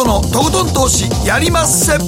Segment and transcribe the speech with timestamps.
[0.00, 1.98] 誠のとことん投資やりまっせ。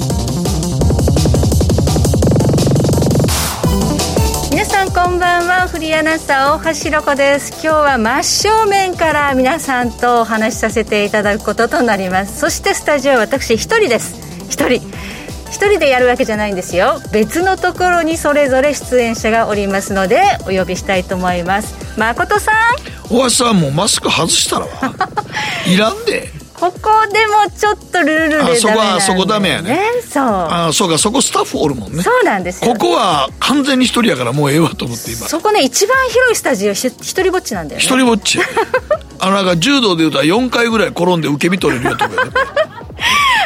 [4.49, 7.51] 皆さんこんばんはフリーアナウンサー大橋ロコです。
[7.51, 12.39] 今日は真正面から皆さんとお話しさせていただくこととなります。
[12.39, 14.15] そしてスタジオは私一人です。
[14.49, 14.81] 一人。
[15.51, 16.99] 一人でやるわけじゃないんですよ。
[17.11, 21.75] 別のところにそれぞれ出演者がおりますのでお呼びしたいと思います。
[21.99, 22.55] 誠さん。
[23.15, 24.71] 大橋さんもうマスク外したらわ。
[25.67, 29.81] いらんでここでもちょっとルールでダメなんあそこはそこダメやね。
[30.09, 30.23] そう。
[30.23, 32.03] あそうかそこスタッフおるもんね。
[32.03, 32.71] そうなんですよ。
[32.71, 35.27] ここは完全に一人やからもうええわと思って今。
[35.27, 37.83] そこね一番広いスタジオひ一人ぼっちなんだよね。
[37.83, 38.39] 一人ぼっち。
[39.19, 42.15] あのなんか柔道でいうと4回ぐらい転んで受け身取れるよとかね。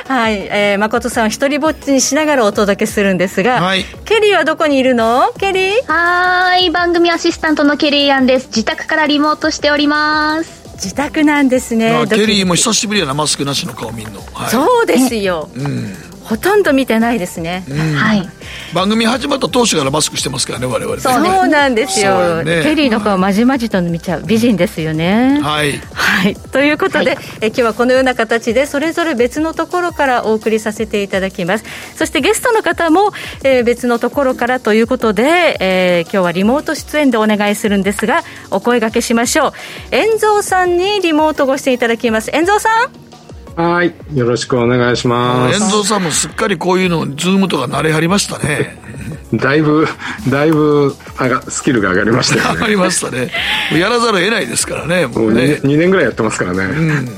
[0.07, 3.83] はい、えー、誠さんを一人ぼっちにしながらお届けするんですが、はい。
[4.05, 5.33] ケリーはどこにいるの？
[5.39, 5.91] ケリー？
[5.91, 8.47] はーい、番組アシスタントのケリーアンです。
[8.47, 10.66] 自宅からリモートしております。
[10.77, 12.05] 自宅なんですね。
[12.09, 15.95] ケリーも久しぶりやなマスクなしの顔見んの、はい、そうですよ、うん
[16.27, 17.63] ほとんど見てないですね、
[17.95, 18.29] はい。
[18.73, 21.01] 番組始まった当初からマスクしてますからね我々ね。
[21.01, 22.43] そうなんですよ。
[22.43, 22.63] ね。
[22.63, 25.79] ケリーの顔まじまじと見ちゃう美人ですよね、はい。
[25.93, 31.63] はい、ということで、え今日はこのような形でそれぞれ別のところからお送りさせていただきます。
[31.95, 39.51] そしてゲストの方も、えー別のところからということで、えー今日はリモート出演でお願いするんですがお声掛けしましょう。
[39.91, 42.31] 遠蔵さんにリモートご出演いただきます。
[42.31, 43.06] 遠蔵さん
[43.57, 43.93] はい。
[44.13, 45.59] よろしくお願いします。
[45.59, 48.77] 遠藤さんもすっかりこういうのズームとか慣れはりましたね
[49.33, 49.87] だいぶ、
[50.29, 52.73] だいぶ、上がスキルが上がりましたよ上がね。
[52.73, 53.31] りましたね
[53.73, 57.09] やらざるを得ないですからねももううね 2, 年ぐらいやってますからね。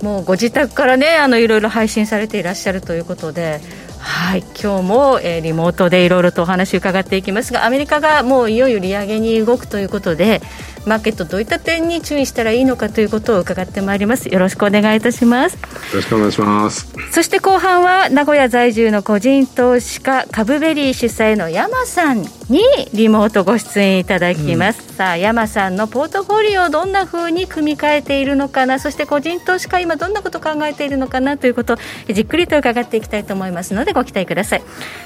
[0.00, 3.60] もうご自宅からねあのいろいろ配信されていらっしゃるということで。
[4.00, 10.40] はい、今日も、えーリモートでいろいろとお話伺っていきますがアメリカがもういよいよ利上げに動くということで
[10.86, 14.28] マーケットどういった点に注意したらいいのかということを伺ってまいります。
[14.28, 15.54] よろしくお願いいたします。
[15.54, 15.60] よ
[15.94, 16.92] ろしくお願いします。
[17.10, 22.60] そして後半は名古屋在住の個人投資家株ベリー主催の山さんに
[22.94, 31.76] リモートご出演いただきます、さあ山さんのポートフォリオをどんな風に組み替えているのかなそして個人投資家今どんなことを考えているのかなということを
[32.08, 34.62] じっくりと伺っていきたいと思いますのでご期待ください。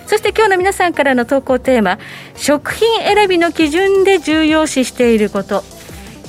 [0.06, 1.98] そして今日の皆さんからの投稿テーマ
[2.36, 5.64] 食品選びの基準で重要視していること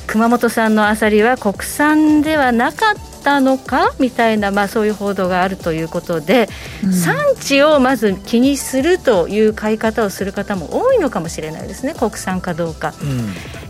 [0.07, 6.49] 熊本産のアサリは国産ではなかったのかみたいな、まあ、そういう報道があるということで、
[6.91, 12.93] 産地をまず気にするという買い方をする方も多いのかもしれないですね国産かどうか、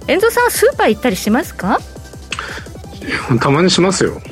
[0.08, 1.80] 遠藤さんはスーパー行ったりしますか？
[3.40, 4.22] たまにしますよ。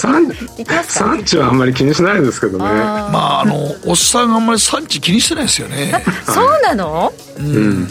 [0.00, 2.64] 産地はあんまり気にしないですけどね。
[2.66, 3.54] あまああの
[3.86, 5.92] おっさんがあんまり産地気にしてないですよね。
[5.94, 7.12] ー そうなの？
[7.38, 7.88] うん。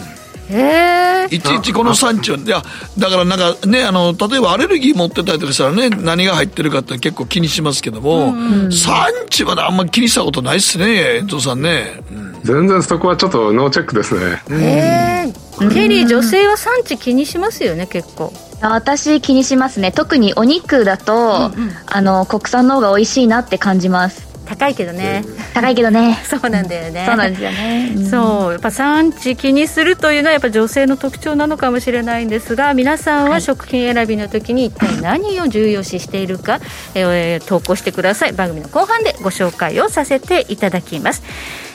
[0.50, 2.62] へえいちいちこの産地はいや
[2.98, 8.34] だからなんかねあの例えばアレルギー持ってたりとかしたらね何が入ってるかって結構気にしますけども、
[8.70, 12.40] 産地はあんまり気にしたことないっすね遠藤さんね、うん。
[12.42, 14.42] 全然そこはちょっとノーチェックですね。
[14.50, 18.32] へえケリー女性は産地気にしますよね結構。
[18.60, 19.92] 私気にしますね。
[19.92, 21.50] 特にお肉だと、
[21.86, 24.33] あの、国産の方が美味しいなって感じます。
[24.46, 25.24] 高いけどね、
[25.54, 26.18] 高いけどね。
[26.28, 27.04] そうなんだよね。
[27.06, 27.92] そうなんですよね。
[27.96, 28.06] うん。
[28.10, 28.52] そう。
[28.52, 36.60] やっぱ産地気にするというのはやっぱ女性の特徴なのかもしれないんですが皆さんは食品選びの時に一体何を重要視しているか、
[36.94, 38.32] えー投稿してください。
[38.32, 41.22] 番組の後半でご紹介をさせていただきます。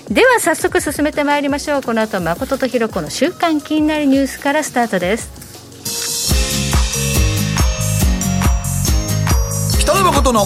[0.09, 1.81] では早速進めてまいりましょう。
[1.81, 5.29] この後は誠とひろ子の週刊気になるニュースからスタートです。
[9.79, 10.45] 北野誠の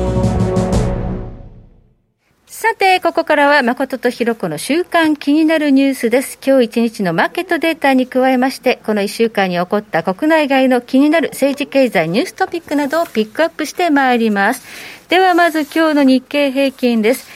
[2.61, 6.37] さて、ここからは誠とひろ子の週間気になるニュースです。
[6.45, 14.61] 今日一日のマーケットデータに加えまして、この一週間に起こった国内外の気になる政治経済ニューストピックなどをピックアップしてまいります。
[15.09, 17.27] ではまず今日の日経平均です。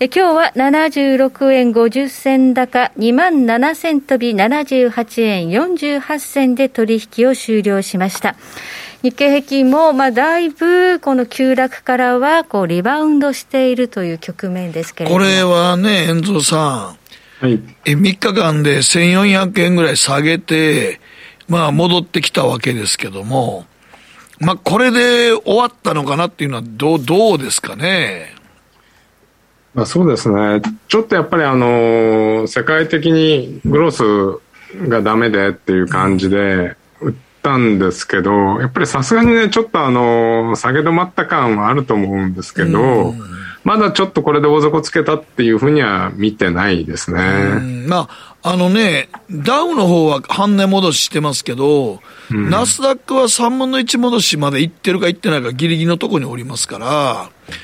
[0.00, 8.34] え今日は76円50銭高、2万7000飛び78円48銭で取引を終了しました。
[9.02, 15.22] 日経平均も、まあ、だいぶこの急落からはこうリバウンドしているという局面ですけれども。
[15.22, 17.00] これはね遠藤さん
[17.40, 17.58] はい。
[17.86, 21.00] え3日間で1400円ぐらい下げて、
[21.48, 23.64] まあ戻ってきたわけですけども、
[24.38, 28.34] まあこれで終わったのかなっていうのはどう、どうですかね？
[29.72, 30.60] まあ、そうですね。
[30.88, 34.40] ちょっとやっぱりあの、世界的にグロー
[34.76, 36.76] スがダメでっていう感じで、
[37.42, 43.14] たんですけど、やっぱりさすがにね、ちょっとあの、下げ止まった感はあると思うんですけど、
[43.64, 47.86] まだちょっとこれで大底つけたっていうふうには見てないですね。
[47.86, 48.08] ま
[48.42, 52.00] あ、あのね、ダウの方は半値戻ししてますけど、
[52.30, 56.86] うん、ナスダックは3分の1戻しまでいってるかいってないかギリギリのところにおりますから、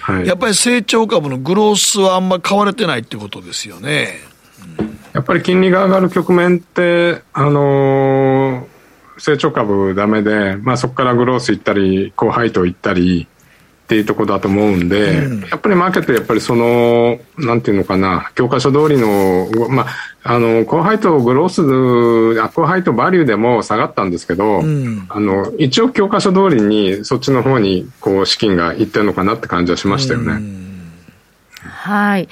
[0.01, 4.19] はい、やっぱり成長株のグロースはあんま買われてないってことですよね。
[5.15, 7.55] やっぱり金利が上がる局面って、あのー、
[9.19, 13.27] 成長株ダメで、まあ、そこからグロース行ったり、高配当行ったり、
[13.87, 19.87] っていうところだと思うんで、うん、やっぱりマーケットやっぱりその、なんていうのかな、教科書通りの、まあ、
[20.25, 30.43] あの、高配当グロース、あ高配当バリューでも下がったんですけど、うん、あの、一応教科書通りにそっちの方に、こう、資金がいってるのかなって感じはしましたよね。
[31.63, 32.29] はい。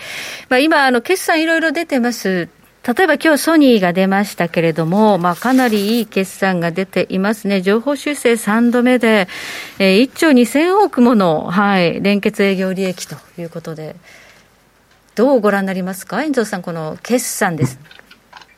[0.48, 2.48] まあ、今、あの、決算いろいろ出てます。
[2.86, 7.62] 例えば今日ソニーが出ましたけれども、まあ、かなりいい決算が出ていますね。
[7.62, 9.26] 情報修正3度目で、
[9.78, 13.96] えー、1兆2000億もの、はい、連結営業利益ということで、
[15.14, 17.80] どうご覧になりますか、遠藤さん、この決算です。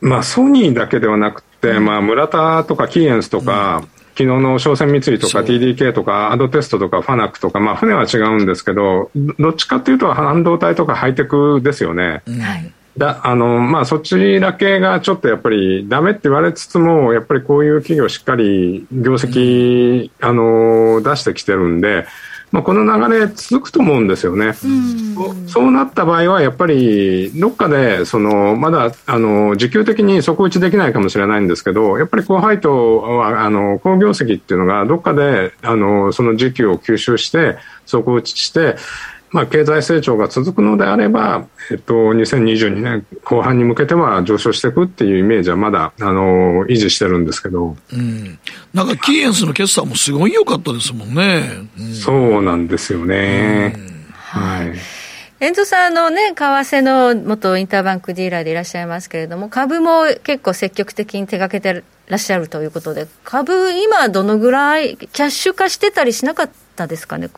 [0.01, 12.23] まあ、ソニーだけではなくて、うん、まあ、村田とかキーエンスとか、うん昨日の商船三井とか TDK とかアドテストとかファナックとか、まあ、船は違うんですけどどっちかっていうと半導体とかハイテクですよね。
[12.25, 22.07] はいだあのまあ、そちら系がちょっとやっぱりダメって言われつつもやっぱりこういう企業しっかり業績、あの出してきてるんで、
[22.51, 24.47] まあ、この流れ続くと思うんですよね。
[24.47, 38.77] うそうなった場合はやっぱりどっかでそのまだあの時給的に底打ちできないかもしれないんですけどやっぱり高配当はあの高業績っていうのがどっかであのその時給を吸収して底打ちして
[39.37, 47.77] まあ、経済成長が続くのであれば、えっと、2022年後半に向けては上昇していくっていうイメージはまだ、あの、維持してるんですけど。
[47.93, 48.39] うん。
[48.73, 51.69] なんか、キーエンスの決算もすごい良かったですもんね。
[51.79, 53.75] うん、そうなんですよね。
[54.11, 54.73] はい。
[55.39, 67.29] 遠藤さん、のね、為替の元インターバンクディーラーでいらっしゃいますけれども、株も結構積極的に手がけてらっしゃるということで、株、今、どのぐらい、キャッシュ化してたりしなかったですかね、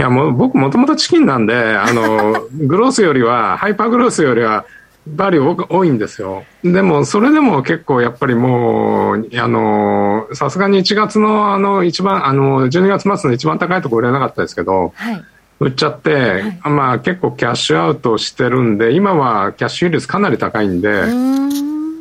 [0.00, 4.64] いや、もう僕もともとチキンなんで、あの、 グロースよりは、ハイパーグロースよりは、
[5.06, 6.44] バリュー多いんですよ。
[6.64, 15.22] でも、それでも結構やっぱりもう、あの、さすがに1月のあの、一番、あの、12月末の一番高いところ売れなかったですけど、はい、
[15.60, 16.14] 売っちゃって、
[16.62, 21.04] はい、まあ結構キャッシュアウトしてるんで、今はキャッシュ率かなり高いんで、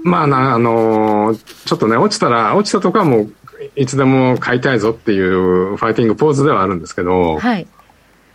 [0.06, 1.36] まあな、あの、
[1.66, 3.34] ちょっとね、落ちたら、落ちたとかはもう、
[3.76, 7.68] いつでも買いたいぞっていうファイティングポーズではあるんですけど、はい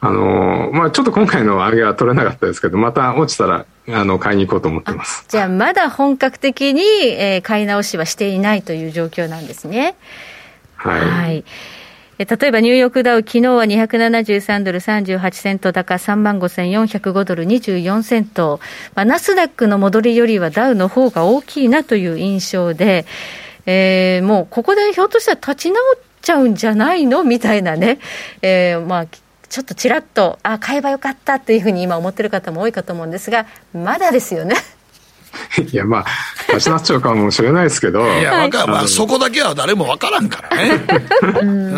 [0.06, 5.24] あのまあ、ちょっと今回の上げは取れなかったですけど、また落ちたら、あの、買いに行こうと思ってます。
[5.28, 9.96] じゃあ、まだ本格的に、えー、買い直しはしていないという状況なんですね。
[10.76, 11.00] はい。
[11.00, 11.44] はい
[12.16, 18.60] 例えばニューヨークダウ、昨日は273ドル38セント高、3万5405ドル24セント、
[18.94, 23.04] まあ、ナスダックの戻りよりはダウの方が大きいなという印象で、
[23.66, 27.24] えー、もうここでひょっとしたら立ち直っちゃうんじゃないの？
[27.24, 27.98] みたいなね、
[28.42, 29.06] えー、まあ
[29.54, 34.56] ちょっとちらっと、あ、買えばよかったっていうふうに今思ってる方も多いかと思うんですが、まだですよね。
[35.72, 36.04] いや、まあ、
[36.52, 38.00] 立ち直っちゃうかもしれないですけど。
[38.18, 40.80] いや、わかまあ、そこだけは誰もわからんからね。
[41.42, 41.74] うん、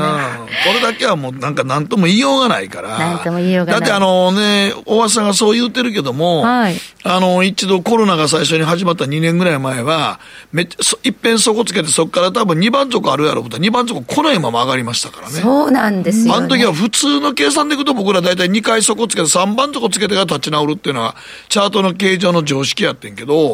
[0.65, 2.99] これだけはもうなんか何とも言いようがないから。
[2.99, 3.81] 何とも言いようがない。
[3.81, 10.19] だってあのね、大橋さんがそう言ってるけども、はい、あの、一度コロナが最初に始まった2年ぐらい前は、
[10.53, 15.41] めっちゃ、いっぺん底つけて、そこから多分2番底あるやろうと、2番底来ないまま上がりましたからね。
[15.41, 21.15] そうなんですよ、ね、あの時は普通の計算でいくと僕ら大体2回底つけて3番底つけてから立ち直るっていうのは、
[21.49, 23.46] チャートの形状の常識やってんけど、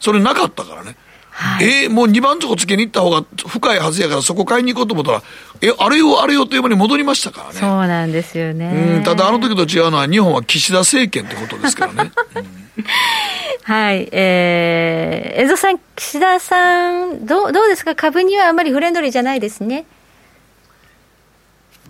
[0.00, 0.96] それなかったからね。
[1.30, 5.22] はい、えー、もう2番底つけに行った方が深いはずやから、そこ買いに行こうと思ったら、
[5.60, 7.60] え、あれよ、あれよという間に戻りましたからね。
[7.60, 8.94] そうなんですよね。
[8.96, 12.12] うん、ただあの時と違うのは、日本は岸田政権ってことですからね。
[12.76, 12.84] うん、
[13.74, 17.94] はい、えー、江戸さん、岸田さん、どう、どうですか？
[17.94, 19.84] 株にはあまりフレンドリーじゃないですね。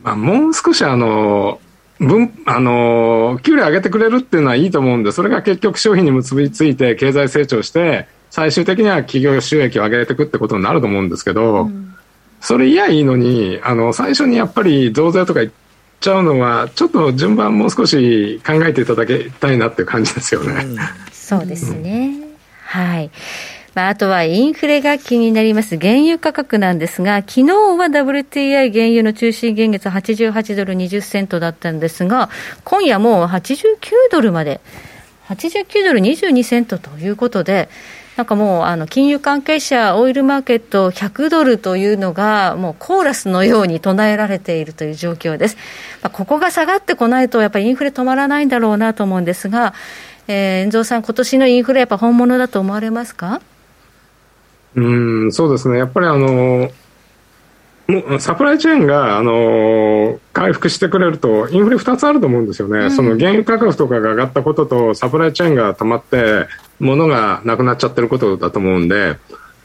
[0.03, 1.61] まあ、もう少しあの、
[1.99, 11.95] 分、あの、給料上げてくれるっていうのはいいと思うんで、それが結局商品に結びついて経済成長して、最終的には企業収益を上げていくってことになると思うんですけど、うん、
[12.41, 15.53] それいやいいのに、あの、最初にやっぱり増税とか言っ
[16.01, 20.65] ちゃうのは、ちょっと順番もう少し考えていただきたいなっていう感じですよね。
[20.65, 20.77] うん、
[21.13, 22.15] そうですね。
[22.23, 23.11] うん、はい。
[23.77, 32.31] まあ、あとはインフレが気になります原油価格なんですが、昨日は WTI 原油の中心現月88ドル20セントだったんですが、
[32.65, 33.77] 今夜もう89
[34.11, 34.63] ドルまで、
[35.29, 37.69] 89ドル22セントということで、
[38.17, 45.59] なんかもうあの金融関係者、オイルマーケット100ドルというのが、もうコーラスのように唱えられているという状況です。
[46.03, 49.75] まあ、ここが下がってこないと、やっぱりインフレ止まらないんだろうなと思うんですが、
[50.29, 53.43] えー、遠藤さん、今年のインフレ、やっぱ本物だと思われますか？
[54.77, 56.71] うんそうですね、やっぱりあの
[57.89, 66.47] もうサプライチェーンが、あの回復してくれると、インフレ2つあると思うんですよね、うん、その原油価格とかが上がったことと、サプライチェーンが溜まって、
[66.81, 69.17] 物がなくなっちゃってることだと思うんで、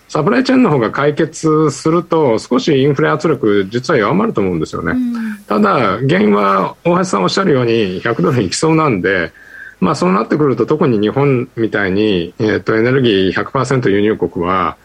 [0.07, 4.91] サプライチェーンの方が解決すると、少しインフレ圧力、実は弱まると思うんですよね。
[4.91, 9.31] うん、ただ、原因は大橋さんおっしゃるように、100ドルいきそうなんで、
[9.79, 14.77] まあ、そうなってくると、特に日本みたいに、えっ、ー、と、エネルギー100%輸入国は、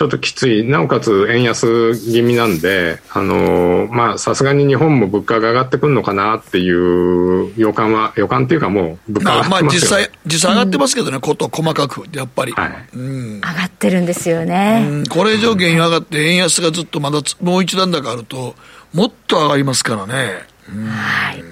[0.00, 13.34] ちょっときつい、なおかつ円安気味なんで、あのー、まあ、さすがに日本も物価が上がってくるのかなっていう予感は、予感っていうかもう、物価が上がってますよ、ね、まあ、実際、実際上がってますけどね、うん、こと細かく、やっぱり、はいうん。
[13.34, 14.88] 上がってるんですよね。
[14.90, 18.54] うん、これ以上原油上がって、円安がずっとまだもう一段高あると、
[18.94, 20.14] もっと上がりますからね。
[20.14, 21.44] はい。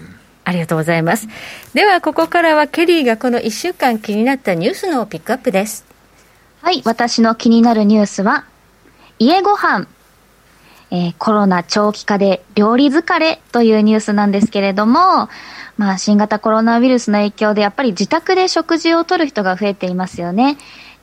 [0.45, 1.29] ありがとうございます。
[1.75, 5.88] では、ここからはケリーがこの1週間気になったニュースのピックアップです。
[6.69, 8.45] はい、私の気になるニュースは、
[9.19, 9.87] 家ご飯。
[10.91, 15.31] えー、コロナ長期化で料理疲れというニュースなんですけれども、
[15.79, 20.59] まあ、新型コロナウイルスの影響でやっぱり自宅で食事をとる人が増えていますよね。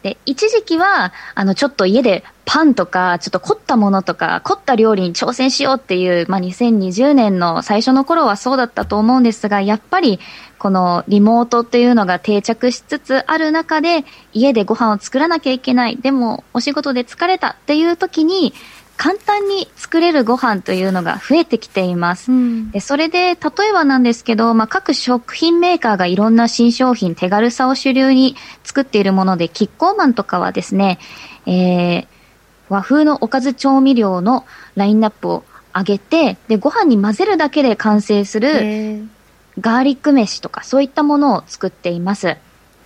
[0.05, 10.19] で、一時期は、あの、ちょっと家でパンとか、ちょっと凝ったものとか、凝った料理に挑戦しようっていう、まあ、2020年の最初の頃はそうだったと思うんですが、やっぱり、
[10.59, 18.53] このリモートっていうのが定着しつつある中で、家でご飯を作らなきゃいけない、でもお仕事で疲れたっていう時に、
[18.98, 22.32] 簡単に作れるご飯というのが増えてきています。
[22.32, 23.36] うん、でそれで、例
[23.70, 31.00] えばなんですけど、まあ、各食品メーカーがいろんな新商品、手軽さを主流に作っているもので、キッコーマンとかはですね、
[31.46, 32.08] えー、
[32.70, 39.08] 和風のおかず調味料のラインナップを上げて、で、ご飯に混ぜるだけで完成する
[39.60, 42.38] ガーリック飯とかそういったものを作っています。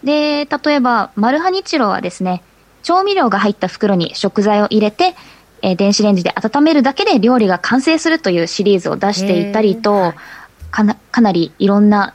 [0.04, 2.42] で、例えば、マルハニチロはですね、
[2.84, 5.16] 調味料が入った袋に食材を入れて、
[5.62, 10.13] えー、電子レンジで温めるだけで料理が完成するというシリーズを出していたりと、
[10.72, 12.13] かなかなりいろんな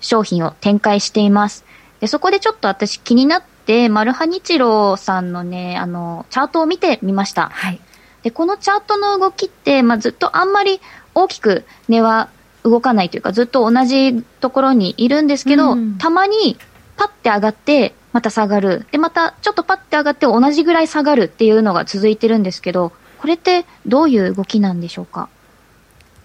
[0.00, 1.64] 商品を展開しています。
[2.00, 7.50] でそこでちょっと私気になって、マルハニチロさんのね、あの、チャートを見てみました。
[7.52, 7.80] はい。
[8.22, 10.80] で、このチャートの動きって、まあ、ずっとあんまり
[11.14, 12.28] 大きく値は
[12.62, 16.58] 動かないというか、ずっと同じところにいるんですけど、うん、たまに
[16.96, 18.86] パッて上がって、また下がる。
[18.92, 25.28] で、またちょっとパッて上がって同じぐらい下がるっていうのが続いてるんですけど、これってどういう動きなんでしょうか？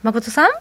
[0.03, 0.51] 誠さん？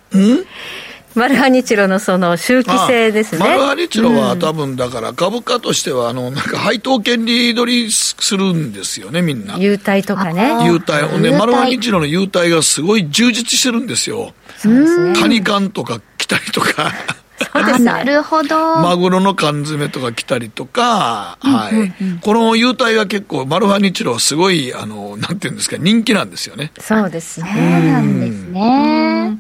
[1.15, 3.41] マルハニチロのその周期性ですね。
[3.41, 9.59] マルハニチロは多分だから株価としては、あの、なんか配当権利取りするんですよね、みんな。
[9.59, 10.65] 優待とかね。
[10.65, 11.19] 優待。
[11.19, 14.33] ね、マルハニチロの優待がすごい充実してるんですよ。
[14.57, 15.21] そうですね。
[15.21, 16.93] カニ缶とか来たりとか。
[17.39, 17.85] そうですね。
[17.85, 18.57] なるほど。
[18.57, 22.21] マグロの缶詰とか来たりとか、はい。
[22.21, 26.73] この優待が結構、マルハニチロはすごい、あの、なんていうんですか、人気なんですよね。
[26.81, 27.51] そうですね。
[27.55, 29.39] そうなんですね。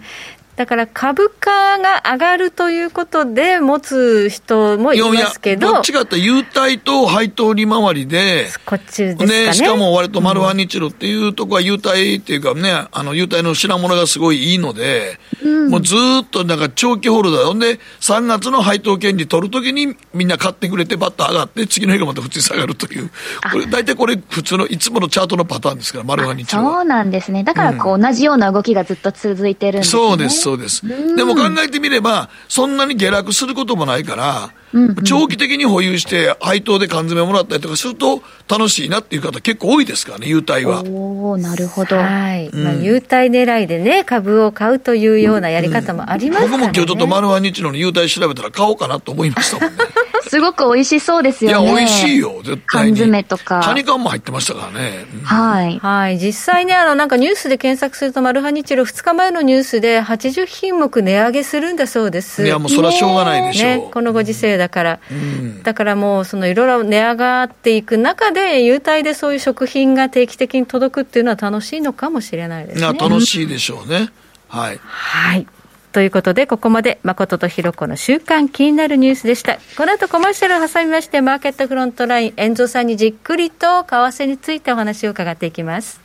[0.59, 5.75] だから株価が上がるということで持つ人もいますけど。
[5.75, 8.49] どっちかって優待と配当利回りで。
[8.67, 9.47] こっちですかね。
[9.47, 17.45] ねしかも割とマルハニチロっていうとこは優待っていうかね、あの優待の品物がすごいいいので、うん、もうずっとなんか長期ホルダー。
[17.45, 23.09] ほんで、3月の配当権利取るときにみんな買ってくれてバッと上がって、次の日がまた普通に下がるという。
[23.53, 27.45] これ大体これ普通のいつものチャートのパターンですから、マルハニチロそうなんですね。
[27.45, 30.03] だからこう同じような動きがずっと続いてるんですね。
[30.03, 30.83] そうです、そうです。
[31.15, 40.83] でも考えてみれば、そんなに下落することもないから、うんうん、長期的に保有して配当で缶詰もらったりとかすると楽しいなっていう方結構多いですからね、優待は。
[40.83, 41.97] おなるほど。
[41.97, 42.49] はい。
[42.49, 49.85] うん、まあ、優待狙いでね、株を買うというようなやり方もありますから、ね、僕も今日ちょっと丸ワ日の優待調べたら買おうかなと思いましたもんね。
[50.29, 51.67] すごく美味しそうですよね。
[51.67, 52.63] いや、美味しいよ、絶対に。
[52.67, 53.61] 缶詰とか。
[53.61, 55.07] カニ缶も入ってましたからね。
[55.15, 55.79] うん、はい。
[55.79, 56.19] はい。
[56.19, 62.45] 実際ね、あの、なんかニュースで検索すると、マルハニチロ2日前のニュースで80品目値上げするんだそうです。
[62.45, 63.71] いや、もうそれはしょうがないでしょう。
[63.71, 65.01] ね、このご時世だから。
[65.11, 72.99] うん、だからもう、そのいろいろ値上がっていく中で、優待でそういう食品が定期的に届くっていうのは楽しいのかもしれないですね。
[72.99, 74.11] 楽しいでしょうね。
[74.49, 74.81] はい。
[74.83, 75.47] はい。
[75.93, 79.59] ということで、ここまで誠とひろ子の週間気になるニュースでした。
[79.77, 86.01] この後コマーシャルを挟みまして、マーケットフロントライン、遠藤さんにじっくりと為替についてお話を伺っていきます。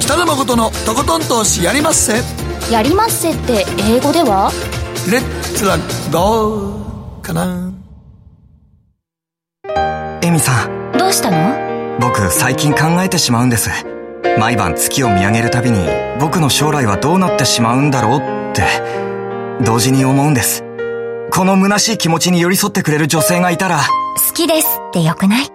[0.00, 2.22] 北野誠のとことん投資やりまっせ。
[2.72, 4.50] やりまっせって英語では？
[5.10, 5.78] レッツは
[6.10, 7.72] どうかな？
[10.20, 10.92] 美さん。
[10.98, 11.98] どうしたの？
[12.00, 13.70] 僕、最近考えてしまうんです。
[14.36, 15.78] 毎晩月を見上げるたびに、
[16.18, 18.20] 僕の将来はどうなってしまうんだろうっ
[18.52, 18.64] て、
[19.64, 20.64] 同時に思うんです。
[21.30, 23.82] この虚しい気持ちに寄り添ってくれる女性がいたら、
[24.28, 25.46] 好きですってよくない？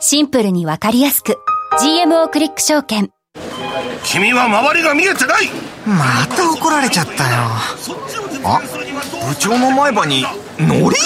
[0.00, 1.38] シンプルにわかりやすく、
[1.80, 3.10] GMO クリック証券。
[4.04, 5.48] 君は周りが見えてない
[5.86, 7.46] また怒られちゃったよ。
[8.46, 8.60] あ、
[9.28, 10.24] 部長の前歯に、
[10.58, 10.96] ノリ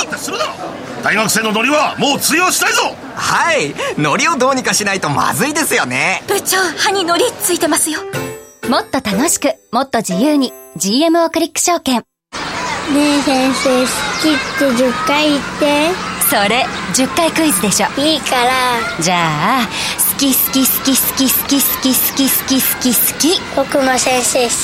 [1.02, 2.94] 大学生のノリはもう通用したいぞ。
[3.14, 6.22] はいノリをどうにかしないとまずいですよね。
[6.28, 8.00] 部長歯にノリついてますよ。
[8.68, 11.96] もっと楽しくもっと自由に GMO クリック証券。
[11.96, 12.04] ね
[13.18, 13.86] え先生好
[14.20, 15.90] きって10回言って。
[16.28, 17.88] それ10回クイズでしょ。
[18.00, 18.52] いいから。
[19.00, 19.68] じゃあ
[20.12, 23.40] 好き好き好き好き好き好き好き好き好き好き。
[23.56, 24.54] 僕も先生好き。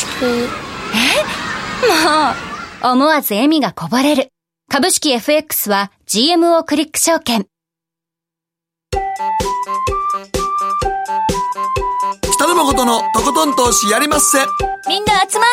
[0.95, 1.47] え？
[1.87, 2.46] もう
[2.83, 4.28] 思わず笑みがこぼれる
[4.68, 7.47] 株式 FX は GMO クリック証券
[12.33, 14.38] 北野誠のとことん投資やりまっせ
[14.88, 15.45] みんな集ま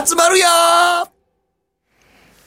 [0.00, 0.46] る集まるよ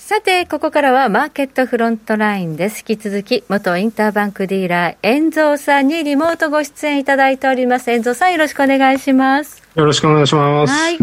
[0.06, 2.86] さて、ここからはマーケットフロントラインです。
[2.88, 7.90] 引き続き、元インターバンクディーラー、遠蔵さんにリモートご出演いただいております。
[7.90, 9.65] 遠蔵さん、よろしくお願いします。
[9.76, 10.74] よろしくお願いします。
[10.74, 10.98] はい。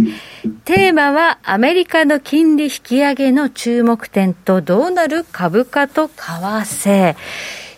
[0.65, 7.17] テーマは、アメリカの金利引き上げの注目点と、どうなる株価と為替。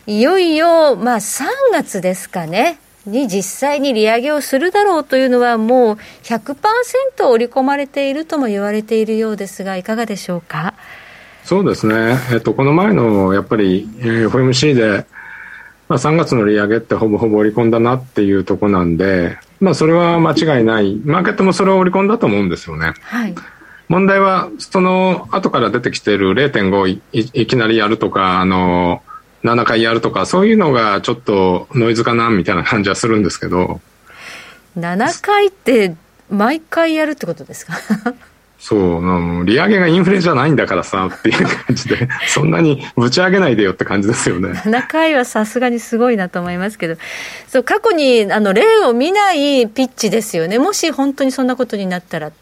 [0.06, 2.78] いよいよ、まあ、3月ですかね。
[3.06, 10.72] に実際に利上げをするだろうというのはもう100%織り込まれているとも言われているようですがいかがでしょうか？
[11.44, 15.04] そうですね、えっと、この前のやっぱり、えー、FOMC で、
[15.94, 22.94] まあ、3月の利上げってほぼほぼ織り込んだなっていうところなんで、まあ、それは間違いない、マーケットもそれを織り込んだと思うんですよね。
[23.02, 23.34] はい
[23.86, 29.02] 問題は、その後から出てきている0.5いいきなりやるとか、あの、
[29.44, 33.82] 7回やるとか、そういうのがちょっとノイズかなみたいな感じはするんですけど。
[34.78, 35.94] 7回って
[36.30, 37.74] 毎回やるってことですか？
[38.58, 44.50] そう、利上げがインフレじゃないんだからさっていう感じで、 そんなにぶち上げないでよって感じですよね。
[44.64, 46.96] 7回はさすがにすごいなと思いますけど、
[47.46, 52.32] そう過去にあの例を見ないピッチですよね、もし本当にそんなことになったら。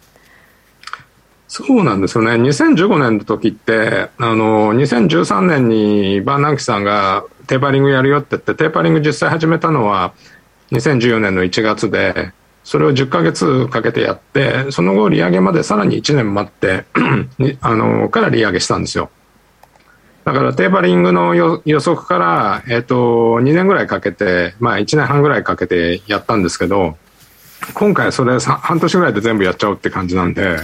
[1.48, 2.30] そうなんですよね。
[2.30, 10.14] 2015年の時って、あの、2013年にバーナンキさんがテーパリングやるよって言って、テーパリング実際始めたのは
[10.70, 12.32] 2014年の1月で、
[12.64, 16.84] それを10ヶ月かけてやって、その後利上げまでさらに1年待って
[17.60, 19.10] あの、から利上げしたんですよ。
[20.24, 26.96] だからテーパリングの予測から、えっ、ー、と、2年ぐらいかけて、まあ1年半ぐらいかけてやったんですけど、
[27.74, 30.58] 今回それ半年ぐらいで全部やっちゃうって感じなんで、ん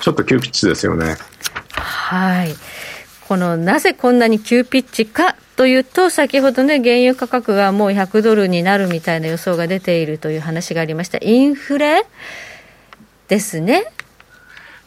[0.00, 1.16] ちょっと急ピッチですよね。
[1.72, 2.54] はい。
[3.28, 11.18] このなぜこんなに急ピッチかというと、先ほどね、原油価格がもう100ドルになるみたいな予想が出ているという話がありました。
[11.20, 12.04] インフレ
[13.28, 13.84] ですね。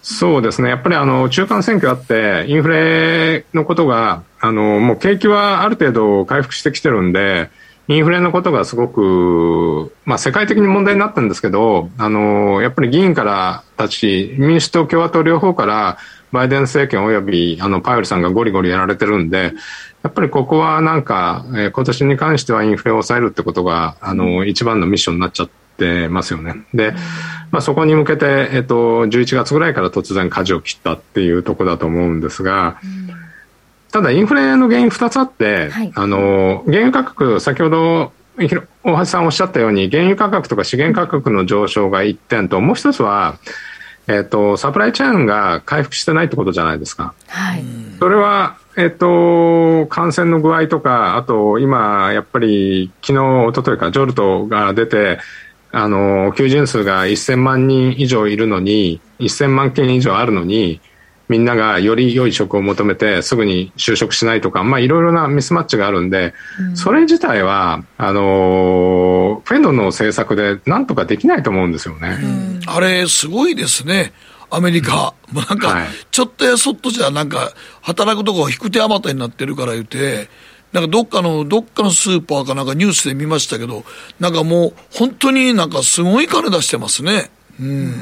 [0.01, 0.69] そうですね。
[0.69, 7.49] やっぱりあの、中間選挙あって、インフレのことが、あの、もう景気はある程度回復してきてるんで、
[7.89, 15.97] インフレのことがすごく、まあ世界的に問題になったんですけど、あの、やっぱり議員からたち、民主党、共和党両方から、
[16.31, 19.53] バイデン政権およびあのパウエルさんがゴリゴリやられてるんで、
[20.03, 26.65] やっぱりここはなんか、えー、今年に関してはインフレを抑えるってことが、あの、一番のミッションになっちゃってますよね。
[26.73, 26.93] で、
[27.51, 32.79] まあそこに向けて、えっ、ー、と、11月ぐらいから突然舵を切ったっていうところだと思うんですが、
[33.91, 43.37] ただインフレの原因2つあって、はい、あの、原油価格、先ほど大橋さんおっしゃったように、原油価格とか資源価格の上昇が1点と、もう一つは、
[44.07, 47.13] えっ、ー、と、サプライチェーンが回復してないってことじゃないですか。
[47.27, 47.63] はい。
[47.99, 55.19] それは、えっ、ー、と、感染の具合とか、あと、今、やっぱり、昨日、一昨日か、ジョルトが出て、
[55.71, 60.79] あの、求人数が1000万人以上いるのに、1000万件以上あるのに、
[61.29, 72.17] みんながより良い職を求めてすぐに就職しないとか、まあいろいろなミスマッチがあるんで、うん、それ自体は、あのフェドの政策でなんとかできないと思うんですよね。
[72.21, 74.13] うん、あれ、すごいですね。
[74.49, 75.13] アメリカ。
[75.31, 80.29] もうなんか、ちょっとやそっとじゃ、なんか、働くとこが引く手あまたになってるから言って、
[80.71, 83.83] なんかどっかの、どっかのスーパーかなんかニュースで見ましたけど、
[84.19, 87.29] なんかもう、本当になんかすごい金出してますね。
[87.59, 87.93] うん。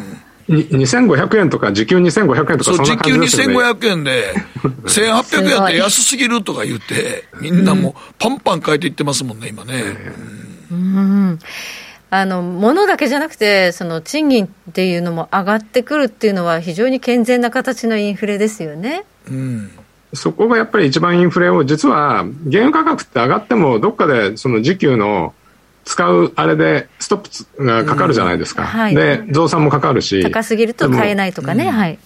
[0.50, 4.34] 2500円とか、時給2500円とか、そんな感じですよ、ね、時給2500円で、
[4.86, 9.84] 1800円って安すぎるとか言って、みんなもう、パンパン変えていってますもんね、今ね。
[10.72, 11.40] うん、
[12.10, 19.06] あの物だけじゃなくて、その賃金っていうのも上がってくるっていうのは、非常に健全な形のインフレですよね。
[19.30, 19.72] うん。
[20.14, 25.34] そこがやっぱり一番インフレを、実は原油価格って上がっても、どっかでその時給の
[25.86, 28.64] 使うあれでストップがかかるじゃないですか。
[28.64, 30.24] はい、で、増産もかかるし。
[30.24, 31.70] 高すぎると買えないとかね。
[31.70, 32.00] はい。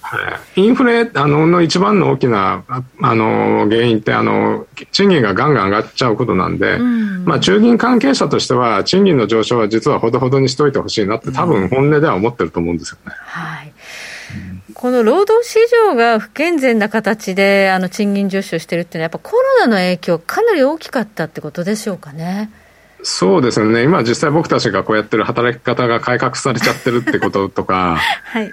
[0.58, 2.65] インフレあのの一番の大きな
[3.02, 13.13] あの原因ってあの、賃金がガンガン上がっちゃうことなんで、うん、まあ中銀関係者としては、賃金の上昇は実はほどほどにしといてほしいなって、多分本音では思ってると思うんですよね。
[13.15, 13.74] はい
[14.76, 22.50] この労働市場が不健全な形であの賃金上昇してるっていうのは、やっぱコロナの影響、かなり大きかったってことでしょうかね。
[23.02, 28.52] そうですね、今、実際僕たちがこうやってる働き方が改革されちゃってるってこととか、 はい、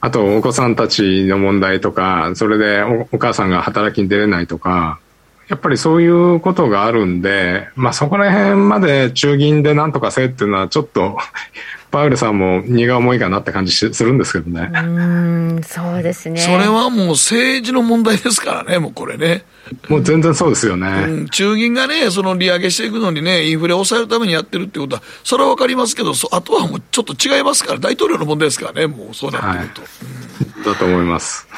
[0.00, 5.00] あとお子さんたちの問題とか、それでお母さんが働きに出れないとか、
[5.48, 11.16] やっぱりそういうことがあるんで、まあ、そこら辺まで中銀でなんとかせっていうのは、ちょっと
[11.90, 14.70] パウルさんも荷が重いかなって感じするんですけどね。
[14.74, 16.38] うん、そうですね。
[16.38, 19.44] それはもう政治の問題ですからね、もうこれね。
[19.88, 20.86] もう全然そうですよね。
[21.08, 29.80] うん、中銀がね、その利上げしていくのにね、インフレを抑えるためにやってるってことは、それはわかりますけど、あとはもうちょっと違いますから、大統領の問題ですからね、もうそうなってくると。
[29.80, 31.48] はい、だと思います。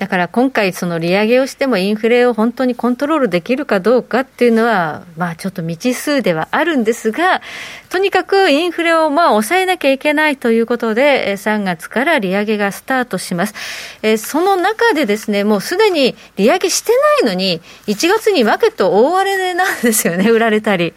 [0.00, 7.42] だから今回、その利上げをしてもインフレを本当にコントロールできるかどうかっていうのは、まあちょっと未知数ではあるんですが、
[7.90, 13.54] とにかくインフレをまあ抑えなきゃいけないということで、3月から利上げがスタートします。
[14.00, 20.94] えその中でですね、もうすでに利上げしてないのに、1月にマーケット大荒れなんですよね、売られたり。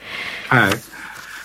[0.48, 0.72] はい。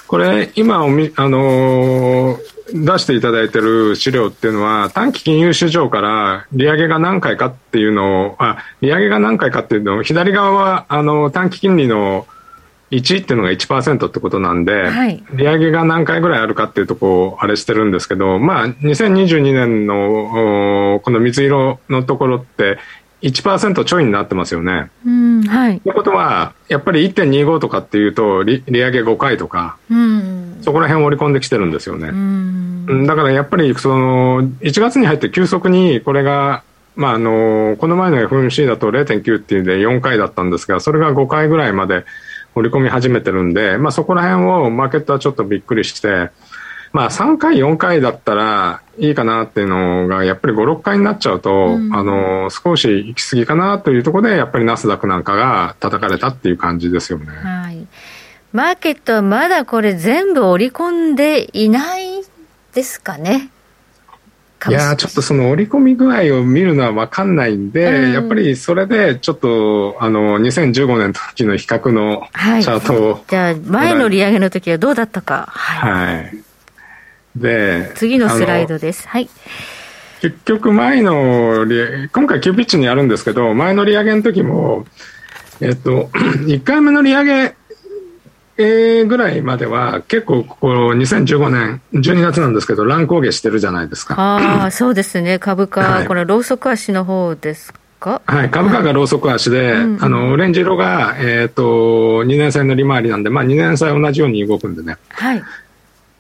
[0.07, 12.27] これ、今おみ、あのー出していただいてる資料っていうのは、短期金融市場から利上げが何回かっていうのを、あ、利上げが何回かっていうのを、左側は、あの、短期金利の
[12.91, 22.79] 1っていうのが1%ってことなんで、はい、利上げが何回ぐらいあるかっていうとこをあれしてるんですけど、まあ、2022年のこの水色のところって
[23.23, 24.91] 1%ちょいになってますよね。
[25.05, 25.81] うん、はい。
[25.81, 32.09] ということは、やっぱり1.25とかっていうと利、利上げ5回とか、うん、そこら辺を織り込んできてるんですよね。
[32.09, 36.63] うん、だからやっぱり、その、1月に入って急速にこれが、
[36.95, 42.05] まあ、あの、この前の FMC だと0.9っていうんで4回だったんですが、それが5回ぐらいまで
[42.55, 46.31] 織り込み始めてるんで、まあ、そこら辺をマーケットはちょっとびっくりして、
[46.93, 57.27] まあ、3回、4回だったらいいかなっていうのが、やっぱり5、6回になっちゃうと、うん、あの、少し行き過ぎかなというところで、やっぱりナスダックなんかが叩かれたっていう感じですよね。
[57.27, 57.87] はい。
[58.53, 62.23] マーケットはまだこれ全部織り込んでいない
[62.73, 63.51] ですかね？
[64.69, 75.47] いやちょっとその織り込み具合を見るのは分かんないんで、うん、やっぱりそれでちょっとあの2015年の時の比較のチャートを、はい、じゃあ前の利上げの時はどうだったか。
[75.51, 76.48] はい、はい
[77.39, 79.09] で、次のスライドです。
[79.09, 79.29] はい。
[80.21, 84.85] 結局前の利今回急ピッチにあるんですけど、前の利上げの時も、
[85.61, 86.11] えっと、
[86.47, 87.55] 1回目の利上げ
[88.59, 94.17] えぐらいまでは結構ここ2015年12月なんですけど乱高下してるじゃないですか。
[94.19, 95.39] ああ、そうですね。
[95.39, 98.21] 株価、はい、これローソク足の方ですか？
[98.27, 104.97] はい、株価がローソク足で、はい、あの、オレンジ色が、えっ、ー、と、2年債の利回りなんで、まあ2年債同じように動くんでね。
[105.11, 105.43] はい。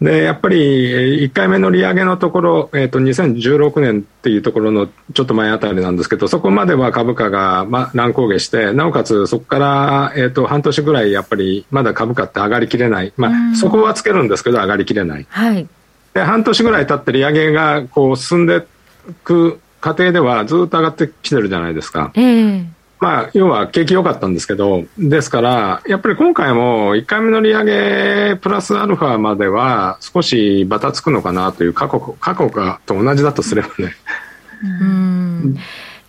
[0.00, 15.68] でやっぱり1回目の利上げのところ、えー、と2016年っていうところのちょっと前あたりなんですけどそこまでは株価が、ま、乱高下してなおかつそこから、えー、と半年ぐらいやっぱりまだ株価って上がりきれない、まあ、そこはつけるんですけど上がりきれない、はい、
[16.14, 18.58] で半年ぐらい経って利上げがこう進んで
[19.11, 22.12] いく過程ではずっと上がってきてるじゃないですか。
[22.14, 33.94] えーまあ、要は景気良かったんですけど、ですから、やっぱり今回も1回目の利上げプラスアルファまでは少しばたつくのかなという過去過去がと同じだとすればね。
[34.80, 35.56] うん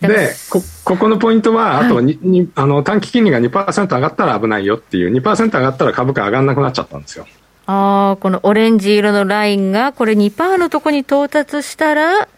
[0.01, 7.27] でこ、ここのポイントは、あとに、はい、あの短期金利が2%上がったら危ないよっていう、2%上がったら株価上がらなくなっちゃったんですよ。
[7.65, 12.29] ああ、このオレンジ色のラインが、これ2%のところに到達したら、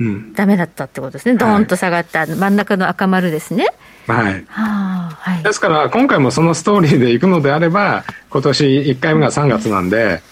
[0.00, 3.66] うん、ダメだったってことですね、どーんと下がった、真ん中の赤丸ですね。
[4.06, 4.44] はい。
[4.48, 4.62] は
[5.10, 10.22] はい、ですから、今回もそのストーリーでいくのであれば、今年1回目が3月なんで、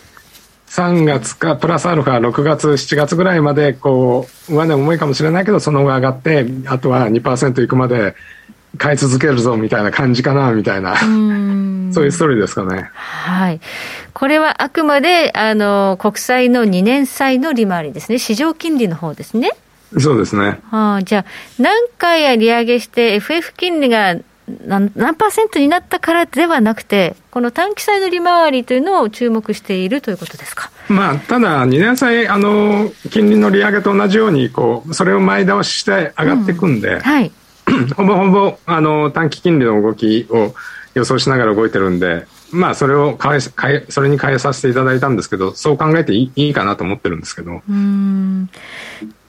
[0.68, 8.14] 3月かプラスアルファ6月、7月ぐらいまで、こう、上値重いかもしれないけど、その後上がって、あとは2%いくまで
[8.78, 10.96] 買い続けるぞみたいな感じかな、みたいな。
[10.96, 12.90] そういうストーリーですかね。
[12.94, 13.60] はい。
[14.12, 18.18] これはあくまで、あの、国債の2年債の利回りですね。
[18.18, 19.50] 市場金利の方ですね。
[19.98, 20.60] そうですね。
[20.70, 21.24] はあ、じゃあ、
[21.58, 24.16] 何回や利上げして FF 金利が
[24.64, 30.70] 何何パーセントになったからではなくて、この短期債の利回りというのを注目しているということですか？
[30.88, 37.32] まあ、ただ、2年債、あの、金利の利上げと同じように、こう、それを前倒しして上がっていくんで、うん、はい。
[37.96, 40.54] ほぼほぼあの短期金利の動きを
[40.94, 47.62] 予想しながら動いてるんで、まあ、それを変え変えそれに変えさせていただいたんですけど、そう考えていいいいかなと思ってるんですけど。
[47.68, 48.48] うん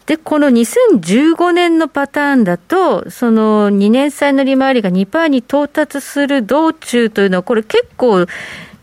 [0.06, 8.26] で、この2015年のパターンだと、その2年債の利回りが2%に到達する道中というのは、これ結構、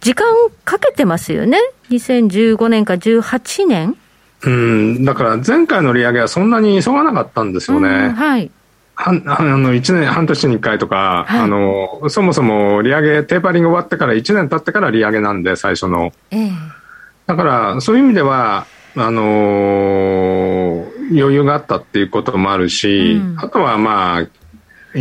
[0.02, 0.26] 時間
[0.66, 3.96] かけてますよね、2015年か18年？
[4.42, 7.88] うん、だから前回の利上げはそんなに急がなかったんですよね。
[7.88, 8.50] うんはい。
[8.96, 16.12] はんあの1年、半年に1回とか、はいあの、そもそも利上げ、テーパリング終わってから1年経ってから利上げなんで、最初の。
[16.30, 16.50] ええ
[17.26, 24.26] だから、そういう意味では、あのー余裕があったっていうこともあるし、うんあとはまあ、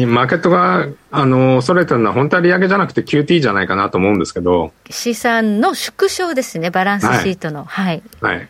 [0.05, 7.63] マーケットが、あのー恐れてるのは本当は利上げじゃなくて QT じゃないかなと思うんですけど、資産の縮小ですね、バランスシートの。
[7.65, 8.01] はい。
[8.21, 8.47] はい。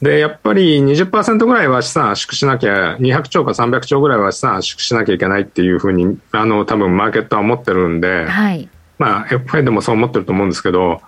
[0.00, 8.68] で、やっぱり20%ぐらいは資産圧縮しなきゃ、200兆か300兆ぐらいは資産圧縮しなきゃいけないっていうふうに、あの、多分マーケットは思ってるんで、はい。
[8.98, 11.00] まあ、FA でもそう思ってると思うんですけど、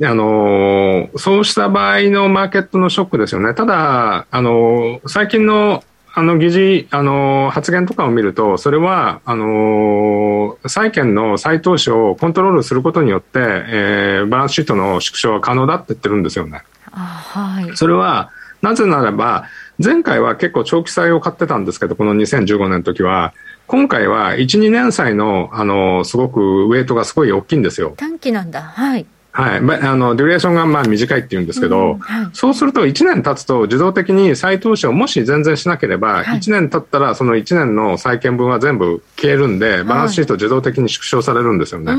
[0.00, 3.52] あのーそうした場合のマーケットのショックですよね。
[3.54, 5.82] ただ、あのー最近の、
[6.14, 16.62] あの、議事、あのー発言とかを見ると、それは、あのー債券の再投資をコントロールすることによって、えーバランスシートの縮小は可能だって言ってるんですよね。
[16.92, 17.76] あはい。
[17.76, 18.30] それは、
[18.62, 19.44] なぜならば、
[19.82, 23.32] 前回は結構長期債を買ってたんですけど、この2015年の時は、
[23.66, 27.94] 今回は1、2年債の、あの、すごくウェイトがすごい大きいんですよ。
[27.96, 28.62] 短期なんだ。
[28.62, 29.06] はい。
[29.30, 29.60] はい。
[29.60, 41.92] まあの、デュレーションがまあ短いって言うんですけど、うんはいそうすると1年経つと自動的に再投資をもし全然しなければ、はい1年経ったらその1年の債券分は全部消えるんで、バランスシート自動的に縮小されるんですよね。
[41.92, 41.96] う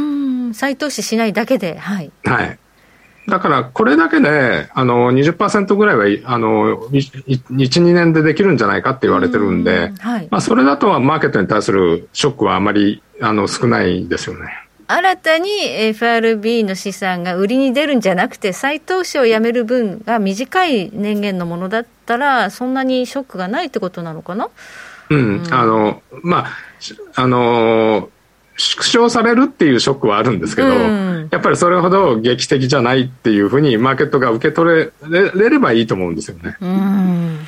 [0.50, 0.54] ん。
[0.54, 1.78] 再投資しないだけで。
[1.78, 2.12] はい。
[2.26, 2.60] はい。
[3.30, 10.28] だから、これだけで、あの、20%ぐらいは、いあの、いい1、2年でできるんじゃないかって言われてるんで、はい。
[10.30, 14.50] まあ、それだとはマーケットに対するショックはあまり、あの、少ないですよね。
[14.92, 24.50] 新たに FRB の資産が売りに出るんじゃなくて、再投資をやめる分が短い年限のものだったら、そんなにショックがないってことなのかな？
[25.12, 25.44] うん。
[25.52, 26.48] あの、まあ、
[26.80, 28.10] しあの、
[28.60, 34.92] 縮小されるっていうショックはあるんですけど、うんやっぱりそれほど劇的じゃないっていうふうにマーケットが受け取れ
[35.36, 36.58] れればいいと思うんですよね。
[36.60, 37.40] うん。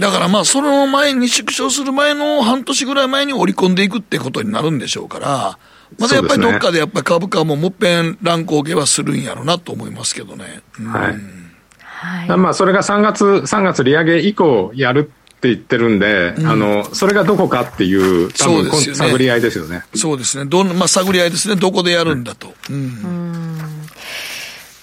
[0.00, 5.58] だからまあ、その前に縮小する前の半年ぐらい前に織り込んでいくってことになるんでしょうから、
[5.98, 10.62] またやっぱりどっかでやっぱり株価ももっぺん乱高下はするんやろうなと思いますけどね。
[10.80, 11.14] うんはい。
[11.82, 12.38] はい。
[12.38, 15.10] まあ、それが3月、3月利上げ以降やる
[15.46, 19.84] って言ってるんで、あの、それがどこかっていう、多分、そうですよね探り合いですよね。
[19.94, 20.44] そうですね。
[20.44, 21.56] どん、まあ、探り合いですね。
[21.56, 22.54] どこでやるんだと。
[22.70, 23.58] うん。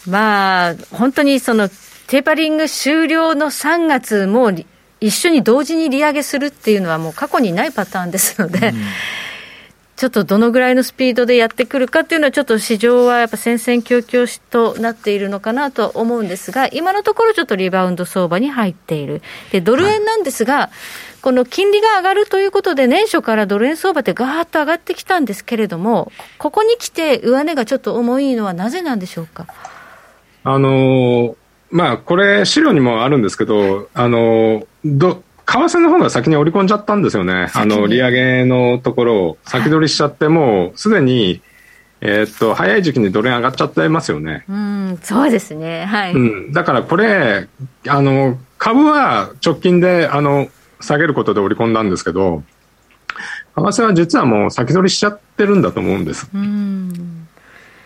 [0.07, 1.69] まあ、本当にその
[2.07, 4.65] テーパリング終了の3月もり
[4.99, 8.73] 一緒に同時に利上げするっていうのはもう過去にないパターンですので、
[10.03, 19.21] ちょっとどのぐらいのスピードでやってくるかっていうのは、ちょっと市場はやっぱ戦々恐々となっているのかなと思うんですが、今のところちょっとリバウンド相場に入っている。
[19.53, 20.71] で、ドル円なんですが、
[21.21, 29.47] この金利が上がるということで、年初からドル円相場ってガーッと上がってきたんですけれども、ここに来て上値がちょっと重いのはなぜなんでしょうか？
[30.43, 31.35] あのー
[31.71, 37.49] まあ、これ、資料にもあるんですけど、あのーど、為替の方が先に織り込んじゃったんですよね。
[37.53, 41.41] あの、利上げのところを先取りしちゃって、もうすでに、
[42.01, 44.43] えーっと、早い時期にドル円上がっちゃってますよね。
[44.49, 45.85] うん、そうですね。
[45.85, 46.13] はい。
[46.13, 46.53] うん。
[46.53, 47.47] だからこれ、
[47.87, 50.49] あの、株は直近で、あの、
[50.81, 52.43] 下げることで織り込んだんですけど、
[53.55, 56.29] 為替は実はもう先取りしちゃってるんだと思うんです。
[56.33, 57.22] うん。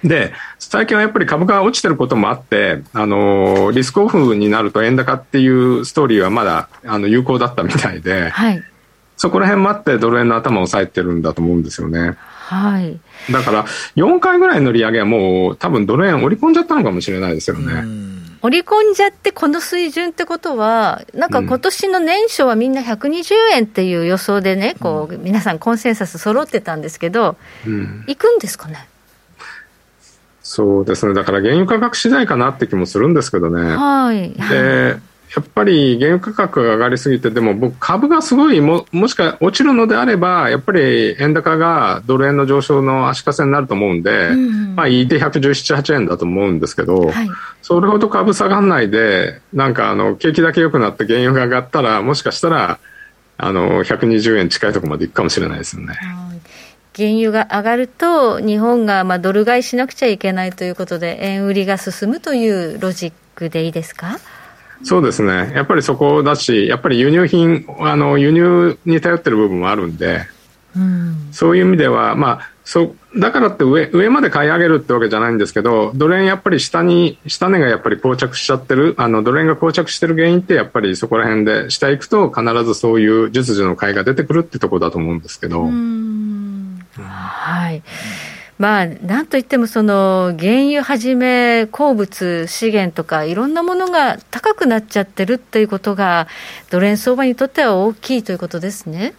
[0.04, 8.64] で、最近はやっぱり株価が落ちてることもあって、あの、リスクオフになると円高っていうストーリーはまだ、あの、有効だったみたいで、はい。
[9.18, 12.16] そこら辺もあってドル円の頭を押さえてるんだと思うんですよね。
[12.20, 13.00] はい。
[13.32, 17.84] だから、4回ぐらいの利上げはもう多分ドル円織り込んじゃったのかもしれないですよね。
[18.44, 28.04] 織り込んじゃってこの水準ってことは、なんか今年の年初はみんな120円っていう予想でね、こう、皆さんコンセンサス揃ってたんですけど、うん。
[28.08, 28.88] 行くんですかね？
[30.48, 31.14] そうですね。
[31.14, 33.76] だから原油価格次第かなって気もするんですけどね。
[33.76, 34.32] はい。
[34.50, 34.96] で、
[35.36, 47.30] やっぱり原油価格が上がりすぎて、でも僕株がすごいも、もしか落ちるのであれば、やっぱり円高がドル円の上昇の足かせになると思うんで、んまあ、言いて117、8円だと思うんですけど、はい。
[47.62, 52.80] それほど株下がんないで、なんかあの、景気だけ良くなって原油が上がったら、もしかしたら、
[53.38, 56.00] あの、120円近いところまで行くかもしれないですよね。
[56.98, 64.18] 原油が上がると、日本がまあドル買いしなくちゃいけないということで、円売りが進むというロジックでいいですか？
[64.84, 65.54] そうですね。
[65.56, 70.22] やっぱりそこだし、やっぱり輸入品、あの、輸入に頼ってる部分もあるんで、
[70.76, 85.64] うん、そういう意味では、まあ、そだからって上上まで買い上げるってわけじゃないんですけど、ドル円やっぱり下に、下値がやっぱり膠着しちゃってる、あの、ドル円が膠着してる原因ってやっぱりそこら辺で下行くと必ずそういう実需の買いが出てくるってとこだと思うんですけど。
[87.28, 87.84] はい。
[88.58, 96.28] まあ、なんといっても、その、原油はじめ、鉱物、資源とか、いろんなものが高くなっちゃってるっていうことが、
[96.72, 99.14] ドル円相場にとっては大きいということですね。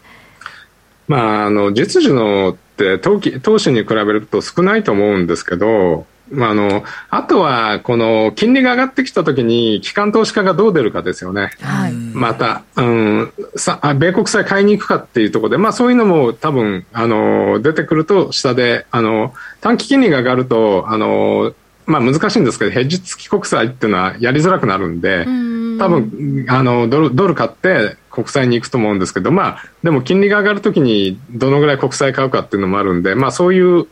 [1.06, 11.50] まあ、あの、実需のって投機、投資に比べると少ないと思うんですけど、まあ、あの、あとは、この、金利が上がってきたときに、機関投資家がどう出るかですよね。
[11.60, 11.92] はい。
[11.92, 21.54] また、うん、さ、米国債買いに行くかっていうところで、まあ、そういうのも多分、あの、出てくると、下で、あの、短期金利が上がると、あの、
[21.86, 25.24] まあ、難しいんですけど、ヘッジ付き国債っていうのはやりづらくなるんで、
[25.78, 33.86] 多分、あの、ドル、ドル買って、国債に行くと思うんですけど、まあ、でも金利が上がるときにどのぐらい国債買うかっていうのもあるんで、まあ、そういう、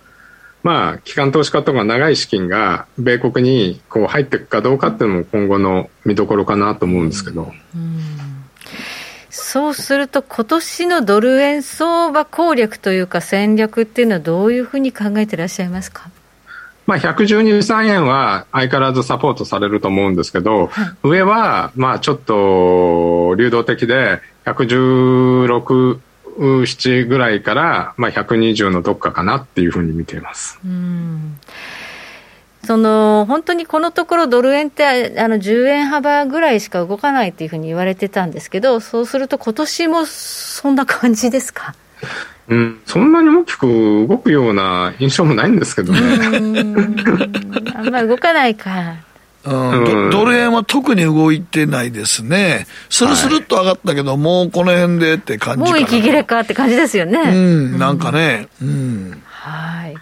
[0.66, 7.52] まあ、機関投資家とか長い資金が米国にこう入っていくかどうかっていうのも今後の見どころかなと思うんですけど。
[9.30, 16.10] そうすると、今年のドル円相場攻略というか戦略っていうのはどういうふうに考えていらっしゃいますか？
[16.86, 26.00] まあ、112、3円は相変わらずサポートされると思うんですけど、はい、上は、まあ、ちょっと流動的で、116、
[26.38, 30.58] 7ぐらいから、まあ、120のどっかかなっていうふうに見ています。
[30.64, 31.38] うん
[32.64, 41.76] その本当にこのところ、ドル円ってあの10円幅ぐらいしか動かないっていうふうに言われてたんですけど、そうすると、今年もそんな感じですか？
[42.48, 46.00] うん、そんなに大きく動くような印象もないんですけどね。
[47.76, 48.96] あんまり動かないか。
[49.48, 52.66] うん、ドル円は特に動いてないですね。
[52.90, 57.20] スルスルっと上がったけど、はい、もうこの辺でって感じもう息切れかって感じですよね。
[57.20, 58.48] うん、なんかね。
[58.60, 59.22] うん。
[59.24, 59.94] はい。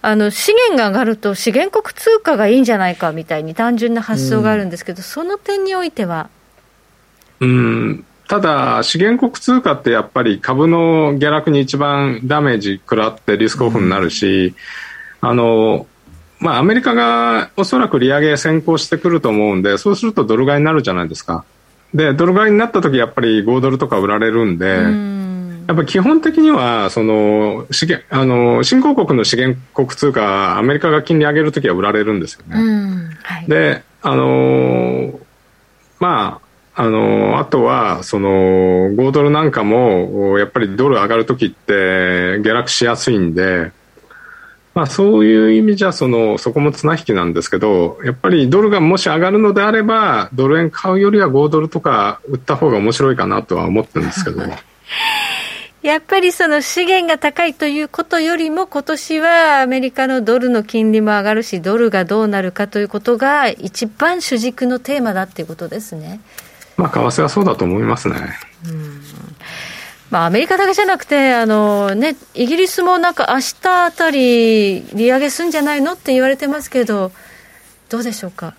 [0.00, 6.28] あの、資源が上がると資源国通貨がいいんじゃないかみたいに単純な発想があるんですけど、うん、その点においては？
[7.40, 14.54] うん、ただ、資源国通貨ってやっぱり株の下落に一番ダメージ食らってリスクオフになるし、
[15.22, 15.86] うん、あの、
[16.42, 21.44] まあ、アメリカがおそらく利上げ先行してくると思うんで、そうするとドル買いになるじゃないですか。
[21.94, 32.56] で、ドル買いになった時やっぱり5ドルとか売られるんで、んやっぱり基本的には、その、資源、あの、新興国の資源国通貨、アメリカが金利上げるときは売られるんですよね。
[33.22, 35.20] はい、で、あの、
[36.00, 36.40] ま
[36.74, 43.70] あ、あの、あとは、その、5ドルなんかも、やっぱりドル上がるときって下落しやすいんで、
[44.74, 54.42] まあそういう意味じゃ、その、そこも綱引きなんですけど、やっぱりドルがもし上がるのであれば、ドル円買うよりは5ドルとか売った方が面白いかなとは思ってるんですけど。
[55.82, 66.20] やっぱりその資源が高いということよりも、今年はアメリカのドルの金利も上がるし、ドルがどうなるかということが、一番主軸のテーマだっていうことですね。
[66.78, 68.16] まあ、為替はそうだと思いますね。
[68.66, 69.01] うん
[70.12, 77.10] まあ、アメリカだけじゃなくて、あのね、イギリスもなんか明日あたり、利上げすんじゃないのって言われてますけど、
[77.88, 78.54] どうでしょうか？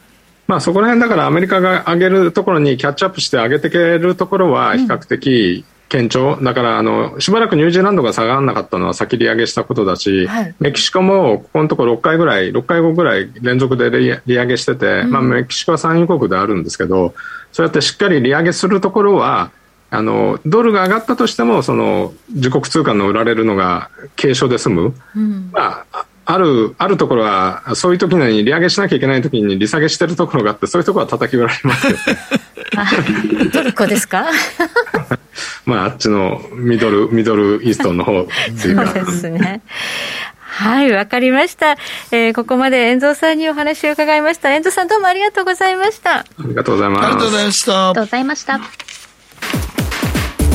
[0.47, 13.89] まあ、そこら辺だからアメリカが上げるところにキャッチアップして上げていけるところは比較的堅調、うん、だからあのしばらくニュージーランドが下がらなかったのは先利上げしたことだし、はい、メキシコもここのところ6回ぐらい6回後ぐらい連続で
[14.25, 17.13] 利上げしてて、うん、まあ、メキシコは産油国であるんですけど
[17.51, 19.51] そうやってしっかり利上げするところは、
[19.95, 24.95] あの、ドルが上がったとしても、その、自国通貨の売られるのが軽症で済む。
[25.15, 31.93] うん、まあ、ある、あるところは、そういう時に利上げしなきゃいけない時に利下げしてるところがあって、そういうところは叩き売られますよ
[33.43, 33.49] ね。
[33.51, 34.25] トルコですか？
[35.67, 38.25] まあ、あっちのミドル、ミドルイーストの方っ
[38.59, 38.87] ていうか。
[38.87, 39.61] そうですね。
[40.55, 41.77] はい、わかりました。
[42.11, 44.51] えー、ここまで遠藤さんにお話を伺いました。
[44.53, 46.17] 遠藤さんどうもありがとうございました。
[46.19, 47.05] ありがとうございます。
[47.05, 47.73] ありがとうございました。
[47.73, 48.92] ありがとうございました。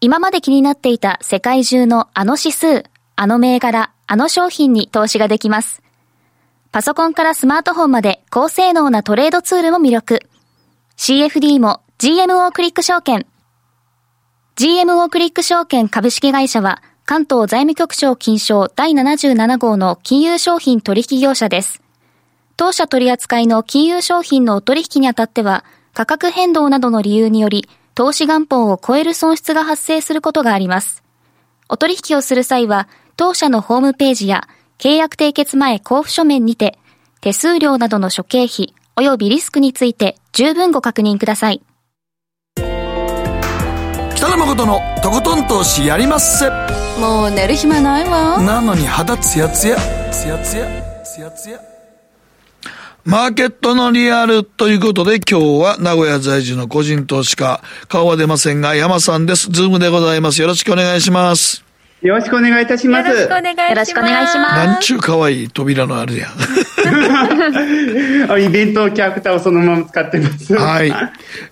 [0.00, 2.84] 今まで気になっていた世界中のあの指数、
[3.16, 5.82] あの銘柄、あの商品に投資ができます。
[6.70, 10.20] パソコンからスマートフォンまで高性能なトレードツールも魅力。
[10.98, 13.26] CFD も GMO クリック証券。
[14.56, 21.80] GMO クリック証券株式会社は関東財務局長金賞第77号の金融商品取引業者です。
[22.58, 31.02] 当社取扱いの金融商品の取引にあたっては価格変動などの理由により投資元本を超える損失が発生することがあります。
[31.66, 34.46] お取引をする際は当社のホームページや
[34.78, 36.78] 契約締結前交付書面にて
[37.22, 41.62] 手数料などの諸経費及びリスクについて十分ご確認ください。
[44.14, 46.50] 北野誠のとことん投資やりまっせ。
[47.00, 48.38] もう寝る暇ないわ。
[48.42, 49.76] なのに肌ツヤツヤ、
[50.12, 51.75] ツヤツヤ、ツヤツヤ。
[53.06, 59.48] マーケットのリアルということで今日は名古屋在住の個人投資家、顔は出ませんが山さんです。
[59.48, 60.40] ズームでございます。
[60.40, 61.65] よろしくお願いします。
[62.06, 63.08] よろしくお願いいたします。
[63.08, 63.70] よろしくお願いします。
[63.70, 64.66] よろしくお願いします。
[64.66, 66.28] なんちゅうかわいい扉のあるや
[68.36, 68.42] ん。
[68.42, 70.54] イベントキャラクターをそのまま使ってます。
[70.54, 70.92] はい。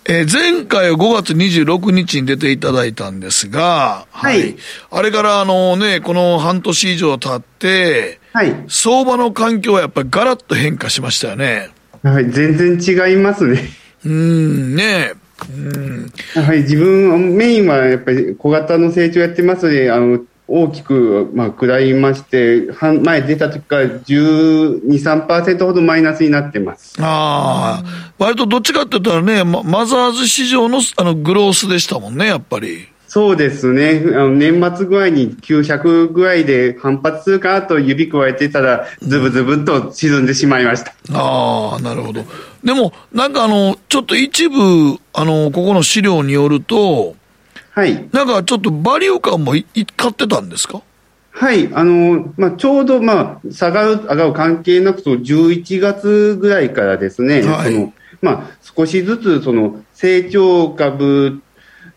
[0.04, 4.40] えー、前回は5月26日に出ていただいたんですが、はい。
[4.40, 4.56] はい、
[4.92, 8.54] あれからあのね、この半年以上経って、はい。
[8.68, 11.70] 相場の環境はやっぱりガラッと変化しましたよね。
[12.04, 13.60] はい、全然違いますね。
[14.06, 15.14] うん、ね
[15.48, 16.12] うん。
[16.44, 22.68] はい、自分、メインはやっぱり小型の成長やってますので、あの、大きく、まあ、食らいまして、
[23.02, 26.94] 前出た時から12、3%ほどマイナスになってます。
[27.00, 32.88] ああ、割とどっちかって言ったらね、マザーズ市場のあのグロースでしたもんね、やっぱり。
[33.14, 34.02] そうですね。
[34.08, 40.92] あの年末具合に900具合で反発するかと指加えてたら、ズブズブと沈んでしまいました。
[41.12, 42.24] ああ、なるほど。
[42.64, 47.14] でも、なんかあの、ちょっと一部、あの、ここの資料によると、
[47.74, 48.08] はい。
[48.12, 49.64] なんかちょっとバリュー感もい
[49.96, 50.80] 買ってたんですか？
[51.32, 61.42] はい、あの、まあ、ちょうど、まあ、下がる、上がる関係なく、その11月ぐらいからですね、はい、そのまあ、少しずつ、その、成長株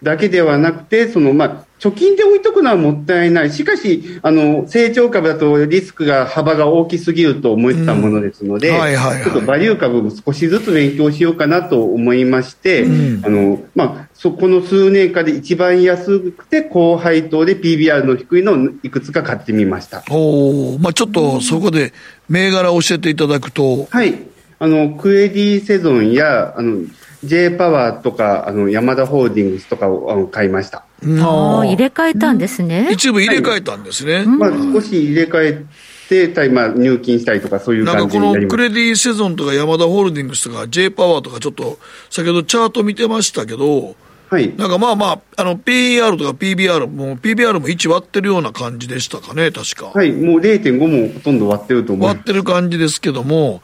[0.01, 3.51] だけではなくて、その、まあ、貯金で置いとくのはもったいない。
[3.51, 20.03] しかし、あの、成長株だとリスクが幅が大きすぎると思ったものですので、ちょっとバリュー株も少しずつ勉強しようかなと思いまして、うん、あの、まあ、そこの数年間で一番安くて高配当で PBR の低いのをいくつか買ってみました。
[20.09, 21.93] おまあちょっとそこで
[22.27, 23.85] 銘柄を教えていただくと。
[23.91, 24.15] はい。
[24.59, 26.87] あの、クエディセゾンや、あの、
[27.23, 30.86] J パワーとか、あの、ヤマダホールディングスとかを買いました。
[31.03, 32.89] ああ、入れ替えたんですね。
[32.91, 34.15] 一部入れ替えたんですね。
[34.15, 35.65] はい、まあ、少し入れ替え
[36.09, 41.77] て、たまあ、入金したりとか、そういう感じなんかこのクレディセゾンとかヤマダホールディングスとか J パワーとかちょっと、
[42.09, 43.95] 先ほどチャート見てましたけど、
[44.29, 44.53] はい。
[44.57, 49.91] なんかまあまあ、あの、PER とか PBR も、PBR も1割ってるような感じでしたかね、確か。
[49.93, 52.07] はい、もう0.5もほとんど割ってると思う。
[52.07, 53.61] 割ってる感じですけども、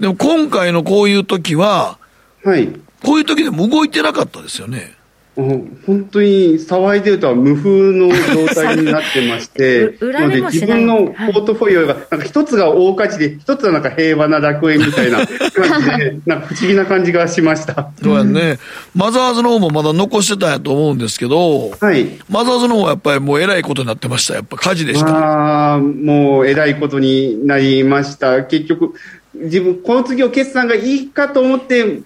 [0.00, 1.98] でも今回のこういう時は、
[2.44, 2.68] はい。
[3.04, 4.95] こういう時でも動いてなかったですよね。
[5.36, 17.90] 本当に騒いでるとは無風の状態になってまして、 なので自分のポートフォリオが、なんか一つが大火事で、一つはなんか平和な楽園みたいな感じで、 なんか不思議な感じがしました。
[18.02, 18.58] そうやね。
[18.94, 22.06] マザーズの方もまだ残してたんやと思うんですけど、はい。
[22.30, 24.34] マザーズの方はやっぱりもうえらいことになってました。
[24.34, 25.06] やっぱ火事でした。
[25.06, 28.42] ああ、もうえらいことになりました。
[28.42, 28.94] 結局、
[29.42, 32.02] 自分、この次を決算がいいかと思って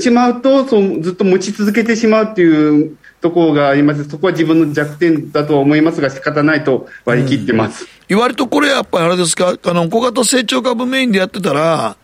[0.00, 4.04] しまうと、そうずっと持ち続けてしまうっていうところがあります。
[4.08, 7.86] そこは自分の弱点だと思いますが、仕方ないと割り切ってます。
[8.08, 11.96] 言われとこれやっぱりあれですか、あの、小型成長株メインでやってたら、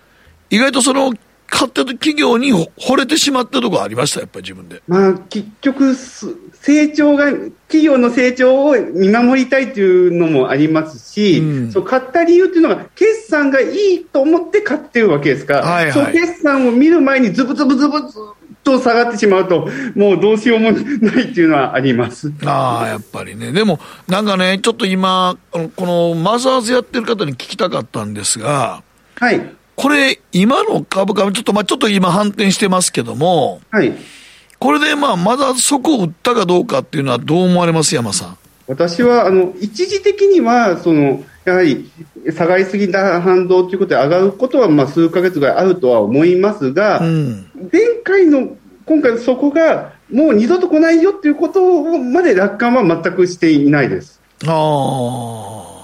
[0.50, 1.12] 意外とその
[1.48, 4.82] 買ってる企業に惚れてしまったところありました、やっぱり自分で。
[4.88, 7.26] まあ、結局、成長が、
[7.68, 18.18] 企業の成長を見守りたいというのもありますし、うん、そう買った理由っていうのが、決算がいいと思って買ってるわけですから、はいはい、その決算を見る前にズブズブズブズ
[18.66, 22.32] と下がってしまうと、もうどうしようもないっていうのはあります。
[22.44, 23.52] ああ、やっぱりね。
[23.52, 23.78] でも、
[24.08, 28.82] なんかね、ちょっと今、このマザーズやってる方に聞きたかったんですが、
[29.14, 29.40] はい。
[29.76, 33.92] これ、今の株価、ちょっと、まあちょっと今反転してますけども、はい。
[34.58, 38.38] これでまあ、まだそこを売ったかどうかっていうのはどう思われます山さん？
[38.66, 41.90] 私は、あの、一時的には、その、やはり、
[42.32, 48.56] 下がりすぎた反動ということで上がることは、まあ、数か月ぐらいあるとは思いますが、うん、前回の、
[48.86, 54.20] 今回そこが、もう二度と来ないよっていうことまで楽観は全くしていないです。
[54.46, 55.75] ああ。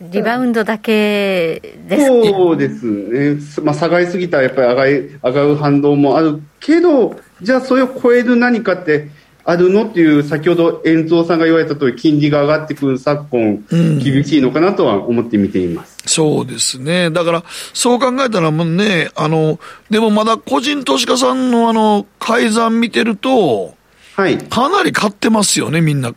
[0.00, 4.92] リバウンドだけですそうですね、まあ、下がりすぎたらやっぱり上がり
[5.24, 9.08] 上がる反動もあるけど、じゃあそれを超える何かって
[9.44, 13.64] あるのっていう、先ほど遠蔵さんが言われた通り、金利が上がってくる昨今、
[13.98, 15.96] 厳しいのかなとは思って見ています。
[16.04, 17.10] そうですね。
[17.10, 23.74] だから、そう考えたらもうね、あの、でもまだ個人投資家さんのあの、改ざん見てると、
[24.14, 24.36] はい。
[24.36, 26.12] かなり買ってますよね、みんな。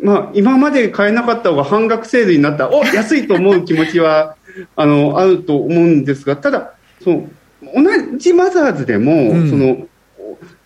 [0.00, 2.64] まあ、今まで買えなかった方が半額セールになった。
[2.64, 4.36] ら、お安いと思う気持ちは、
[4.76, 7.28] あの、あると思うんですが、ただ、その、
[7.74, 9.86] 同じマザーズでも、うん、その、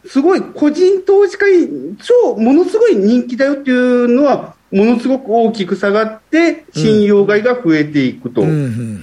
[0.07, 8.45] すごい個人投資家に超ものすごい人気だよっていうのはものすごく大きく下がって信用買いが増えていくと。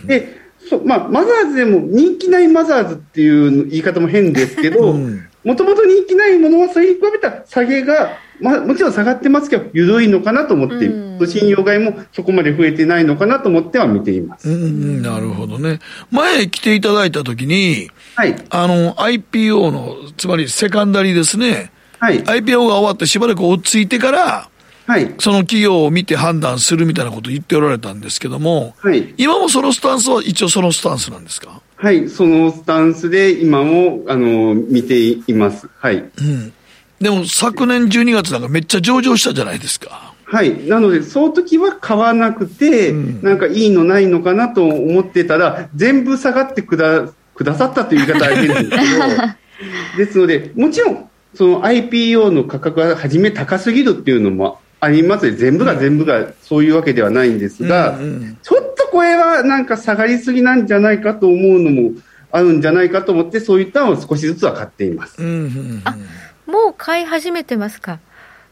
[0.05, 0.37] で
[0.69, 4.95] そまあ、マザーズでも人気ないマザーズっていう言い方も変ですけど、
[5.43, 14.49] もともと人気ないものはそれに比べた下げが、まあ、もちろん下がってますけど、緩いのかなと思って、うん、信用買いもそこまで増えてないのかなと思っては見ています。
[14.49, 15.79] うん、なるほどね。
[16.11, 18.35] 前来ていただいたときに、はい。
[18.49, 21.71] あの、IPO の、つまりセカンダリーですね。
[21.99, 22.21] はい。
[22.23, 24.49] IPO が終わってしばらく落ち着いてから、
[24.87, 31.61] はい、その企業を見て判断するみたいなことを言っておられたんですけども、はい、今もそのスタンスは一応そのスタンスなんですか？
[31.81, 35.69] はい、そのスタンスで今も、あの、見ています。
[35.77, 35.95] はい。
[35.95, 36.53] うん。
[36.99, 40.13] でも昨年12月なんかめっちゃ上場したじゃないですか。
[40.25, 40.67] はい。
[40.67, 48.75] なので、その時は買わなくて、うん、なんかいいのないのかなと思ってたら、全部下がってくだ、くださったという言い方は変ですけど、
[50.05, 61.91] ですので、もちろん、その IPO の価格が初め高すぎるっていうのもあります全部が全部がそういうわけではないんですが、うんうん、ちょっとこれはなんか下がりすぎなんじゃないかと思うのも
[62.31, 65.21] あるんじゃないかと思って、そういったのを少しずつは買っています。
[65.21, 65.97] うんうんうん、あ
[66.45, 67.99] もう買い始めてますか？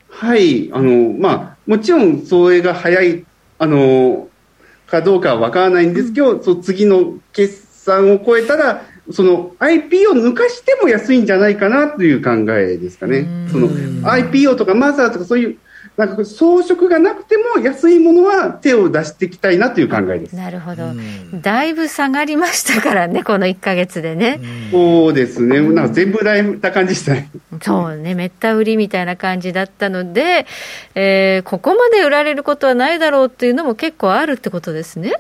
[0.10, 3.26] はい、あの、まあ、もちろん、それが早い、
[3.60, 4.30] あの、
[4.88, 13.26] かどうかはわからないんですけど、うん、そ次の決算を超えたら、その IP を抜かしても安いんじゃないかなという考えですかね。
[13.50, 15.58] その IPO とかマザーとかそういう
[15.98, 20.92] なんか装飾がなくても安いものは手を出していきたいなという考えですなるほど、
[21.42, 24.40] だいぶ下がりましたからね、この1か月でね。
[24.72, 27.32] そうですね、なんか全部られた感じしたね。
[27.64, 30.46] そうね、めった売りみたいな感じだったので、
[30.94, 35.14] えー、ここまで売られることはないだろうっていうのも結構あるってことですね。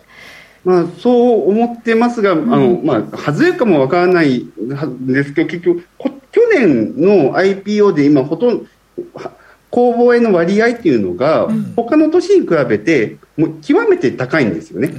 [0.63, 5.83] まあ、そう思ってますが、あのまあ、外れかもわからないんですけど、結局、
[6.31, 8.65] 去年の IPO で今、ほとんど、
[9.69, 14.89] 公募への割合っていうのが、うん、他の年に比べてもう極めて高いんですよね。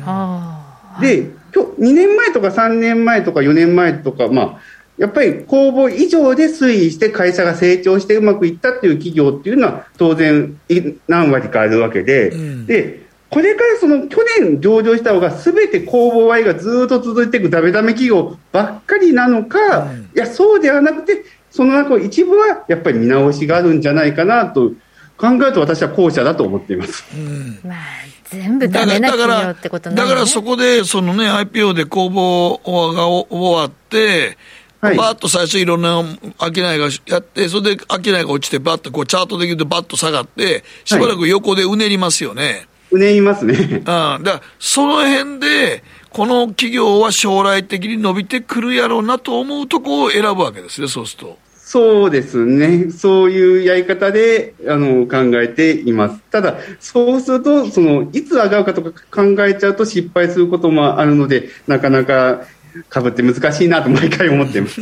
[1.01, 4.59] で今日2年前とか3年前とか4年前とか、まあ、
[4.99, 10.59] やっぱり公募以上で推移して会社が成長してうまくいったっていう企業っていうのは当然
[11.07, 21.25] 何割かあるわけで、うん、でこれからその去年上場した方が全て公募割がずっと続いていくダメダメ企業ばっかりなのか、うん、いやそうではなくて
[21.59, 24.70] その中一部はやっぱり見直しがあるんじゃないかなと
[25.16, 27.04] 考えると私は後者だと思っています。
[27.12, 27.78] うんまあ
[28.26, 34.36] 全部ダメな企業ってことなんだ、ね、だからそこで、そのね、IPO で公募が終わって、
[34.80, 36.00] はい、バーッと最初いろんな
[36.38, 42.44] 商いがやって、それで商いが落ちて、バッとこうチャートで言うとバッと下がって、しばらく横でうねりますよね。
[42.44, 43.54] はい、うねりますね。
[43.59, 43.84] うん。
[43.84, 51.47] だから、その辺で、この企業は将来的に伸びてくるやろうなと思うとこを選ぶわけですね、そうすると。
[51.71, 52.91] そうですね。
[52.91, 56.19] そういうやり方で、あの、考えています。
[56.31, 62.41] ただ、そうすると、その、いつ上がるかとか考えちゃうと失敗することもあるので、なかなか
[62.89, 64.81] 株って難しいなと毎回思ってます。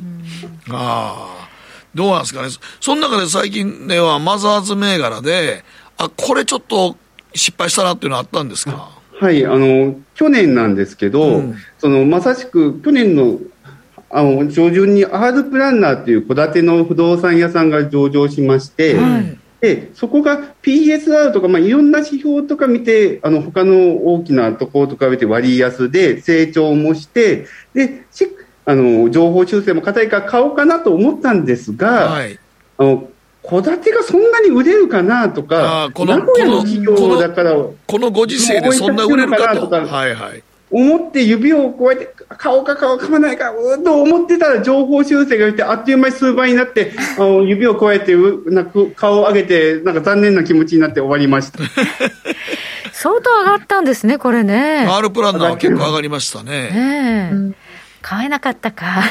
[0.72, 1.48] ああ。
[1.94, 2.48] どうなんですかね。
[2.80, 5.62] その中で最近ではマザーズ銘柄で、
[5.98, 6.96] あ、これちょっと
[7.34, 8.88] 失敗したなっていうのはあったんですか？
[9.20, 13.38] はい、あの、去年なんですけど、うん、その、まさしく去年の
[14.16, 28.04] あの上旬にアールプランナーという戸建ての不動産屋さんが上場しまして、はい、でそこが PSR とか、まあ、いろんな指標とか見て、あの他の大きなところと比べて割安で成長もして、で
[28.66, 32.38] あの情報修正も硬いから買おうかなと思ったんですが、はい、
[32.78, 33.10] あの
[33.42, 39.68] 戸建てがそんなに売れるかなとか、この名古屋の企業だから、このご時世でそんな売れるかと。
[39.68, 40.42] はいはい
[40.74, 48.16] 思って指をこうやって買おうか買おうか買わないかうと思ってたら情報修正がいてあっという間に数倍になってあの指をこうやって
[48.50, 51.60] なく顔を上げてなんか残念な気持ちになって終わりました。
[52.92, 54.86] 相当上がったんですねこれね。
[54.88, 56.50] R プランナーは結構上がりましたね。
[56.50, 57.54] ねえ、うん。
[58.02, 59.04] 買えなかったか。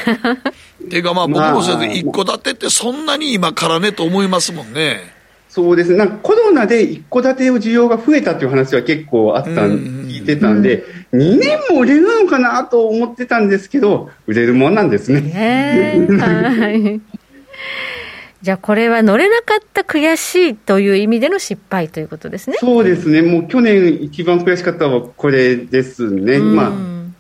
[0.90, 5.14] ていうかまあ僕もそれで一戸建てってそんなに今からねと思いますもんね。
[5.54, 5.98] そうですね。
[5.98, 10.84] なんかコロナで一戸建てを需要が増えたという話は結構あったん、聞いてたんで、
[11.14, 15.22] 2年も売れるのかなと思ってたんですけど、売れるもんなんですね。
[16.20, 17.02] はい
[18.44, 22.58] じゃあこれは乗れなかった悔しいという意味での失敗ということですね。
[22.60, 23.22] そうですね。
[23.22, 26.40] もう去年一番悔しかったのはこれですね。
[26.40, 26.72] まあ、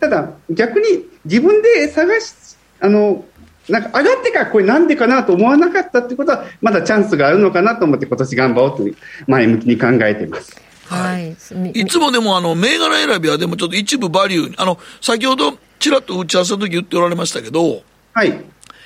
[0.02, 0.86] ただ逆に
[1.24, 2.34] 自分で探し、
[2.82, 3.24] あの、
[3.70, 10.62] なんか上がってからこれなんでかなと思わなかったってことは、まだチャンスがあるのかなと思って今年頑張ろうと前向きに考えています。
[10.86, 11.32] はい。
[11.72, 17.82] いつもでもあの、銘柄選びはでもちょっと一部バリュー、あの、先ほどちらっと打ち合わせの時言っておられましたけど、
[18.14, 18.34] はい。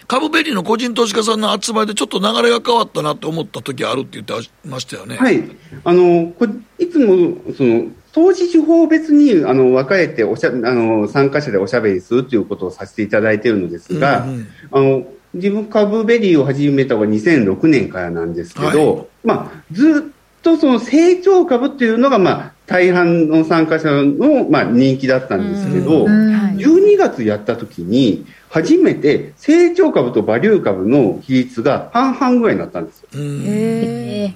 [0.07, 5.17] 株ベリーの個人投資家さんの集まりでちょっと流れが変わったなって思った時あるって言ってましたよね。
[5.17, 5.43] はい。
[5.83, 6.47] あの、こ
[6.79, 7.87] いつも、その、
[8.17, 20.16] 投資手法別にあの分かれておしゃあの参加者でおしゃべりするということをさせていただいているのですが、うんうん、あの自分株ベリーを始めたのは2006年からなんですけど、はい、まあ、ずっ
[20.47, 26.09] とその成長株っていうのが、まあ、大半の参加者の、まあ、人気だったんですけど、うん。
[26.09, 33.09] うん、12月やった時に、初めて成長株とバリュー株の比率が半々ぐらいになったんですよ。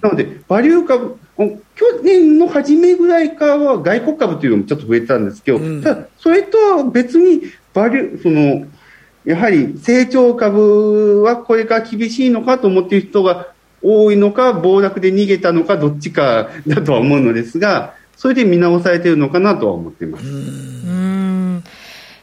[0.01, 7.43] なので、バリュー株、去年の初めぐらいからは外国株というのもちょっと増えてたんですけど、うん、ただ、それとは別に
[7.74, 8.68] バリュー、その、
[9.24, 20.26] やはり成長株はこれから厳しいのかと思っている人が多いのか、暴落で逃げたのか、どっちかだとは思うのですが、それで見直されているのかなとは思っています。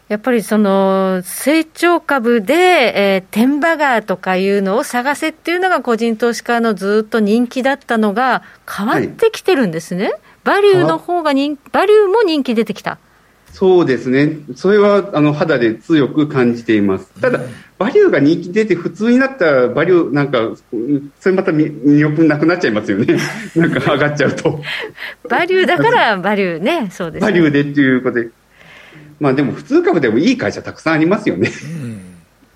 [0.09, 10.05] やっぱりその成長株で、えー、天馬川とかいうのを探せっていうのが個人投資家のずっと人気だったのが変わってきてるんですね。
[10.05, 12.99] はい、バリューの方が人バリューも人気出てきた。
[13.53, 14.39] そうですね。
[14.55, 17.11] それはあの肌で強く感じています。
[17.21, 17.41] ただ、
[17.79, 20.57] バリューが人気出て普通になったらバリューなんか、
[21.21, 23.19] それまた魅力なくなっちゃいますよね。
[23.57, 24.61] なんか上がっちゃうと。
[25.29, 28.29] バリューだからバリューね、そうです、ね、バリューでっていうことで。
[29.21, 31.51] まあでも普通株でもいい会社たくさんありますよね。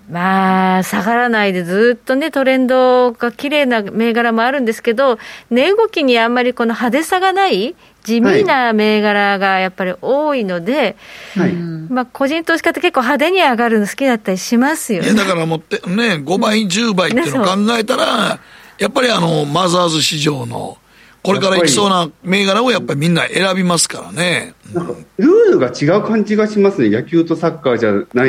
[0.09, 5.17] まあ、下がらないでずっとね、トレンドが綺麗な銘柄もあるんですけど、
[5.49, 10.95] 値動きにあんまりこの派手さがない地味な銘柄がやっぱり多いので、
[11.35, 15.13] はい、まあ、個人投資家って結構派手に上がるの好きだったりしますよね。
[15.13, 18.39] だから持って、ね、5倍、10倍っていうのを考えたら、
[18.77, 20.77] やっぱりあの、マザーズ市場の
[21.23, 24.53] これから行きそうな銘柄をやっぱりみんな選びますからね。
[24.73, 26.89] なんか、ルールが違う感じがしますね。
[26.89, 28.25] 野球とサッカーじゃないですけど。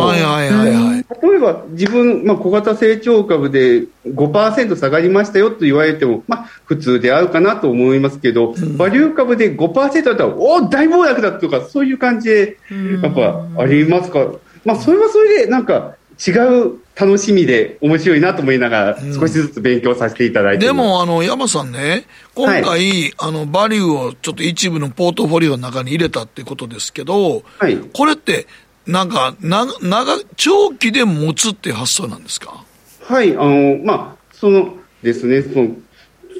[0.00, 1.06] はいはいはいはい。
[1.22, 12.56] 例えば、自分、まあ、小型成長株で5%下がりましたよと言われても、まあ、普通で合うかなと思いますけど、うん、バリュー株で5%だったら、おお、大暴落だとか、そういう感じで、
[13.02, 14.26] やっぱありますか？
[14.64, 15.94] まあ、それはそれで、なんか、
[16.26, 28.46] 違う楽しみで面白いなと思いながら、少しずつ勉強させていただいて、うん、でも、あの、山さんね、今回、はい、あの、バリューをちょっと一部のポートフォリオの中に入れたってことですけど、はい、これって、
[28.86, 32.64] なんか、な、長、長期で持つっていう発想なんですか？
[33.02, 35.76] はい、あの、まあ、そのですね、その、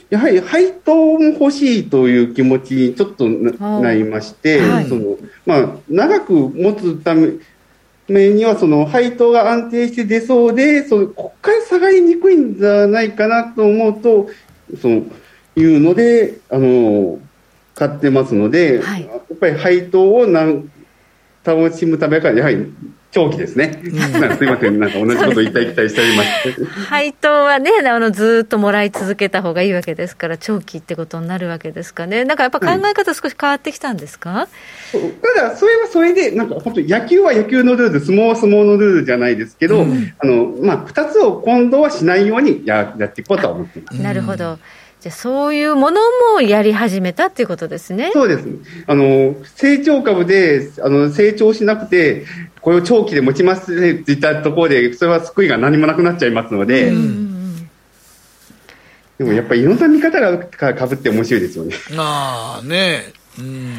[0.09, 7.29] やはり配当も欲しいという気持ちにちょっとなりまして、はい、そのまあ、長く持つため
[8.11, 14.29] 面にはその配当が安定して出そうで、そのここから下がりにくいんじゃないかなと思うと、
[14.81, 15.03] その
[15.57, 17.19] いうので、あの
[17.75, 20.71] 買ってますので、はい、やっぱり配当をなん
[21.45, 22.73] 楽しむためから、やはり
[23.13, 23.81] 長期ですね。
[23.83, 23.99] すみ
[24.51, 26.65] ません、なんか同じこと言ったり来たりしております。
[26.65, 32.25] 配当はね、あのずっともらい続けた方がいいわけですから、長期ってことになるわけですかね。
[32.25, 34.49] なんかやっぱ考え方少し変わってきたんですか、は
[34.95, 44.03] い、ただ、それはそれで、なんか本当野球は野球のルール、相撲は相撲のルールじゃないですけど、うん、あの、まあ、二つを今度はしないようにややっていこうとは思っています。
[44.03, 44.59] なるほど。
[45.01, 46.01] じゃそういうもの
[46.35, 48.11] もやり始めたっていうことですね。
[48.13, 48.47] そうです。
[48.87, 52.27] あの、成長株で、あの、成長しなくて、
[52.61, 56.93] これを長期で持ちますって言ったところで、それは救いが何もなくなっちゃいますので、
[59.17, 60.39] でもやっぱりいろんな見方が
[60.75, 61.75] かぶって面白いですよね。
[61.97, 63.75] ああ、ねうん。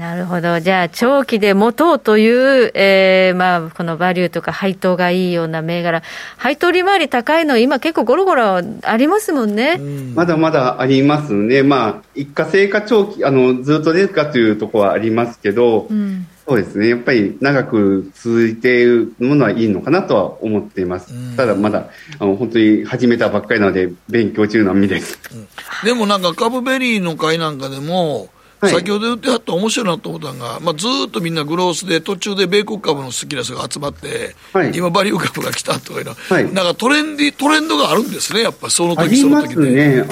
[0.00, 0.60] なるほど。
[0.60, 6.02] じゃあ、長期で持とうという、えー、まあ、このバリューとか配当がいいような銘柄、
[6.38, 9.78] 配当利回り高いの、今結構ゴロゴロありますもんね。
[10.14, 11.62] まだまだありますね。
[11.62, 16.88] まあ、一過性か長期、あの、ずっと出るかというところはありますけど、うん、そうですね。
[16.88, 21.12] やっぱり長く続いているものはいいのかなとは思っています。
[21.36, 25.18] ただまだ、あの、本当に始めたばっかりなので、勉強中の身です。
[25.30, 25.46] うん、
[25.84, 28.30] でもなんか、株ベリーの会なんかでも、
[28.60, 36.10] はい、先ほど言ってはった面白いなと思ったのが、まあ、ずっとみんなグロースで途中で米国株の好きな人が集まって、はい、今バリュー株が来たとかいうの。
[36.12, 40.04] は、はい、なんかトレンディトレンドがあるんですねやっぱりその時その時で。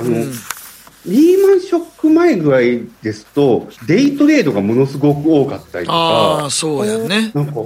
[1.07, 5.97] リーマンショック前ぐらいですと、デイトレードがものすごく多かったりとか。
[5.97, 7.31] ああ、そうやね。
[7.35, 7.65] なんか、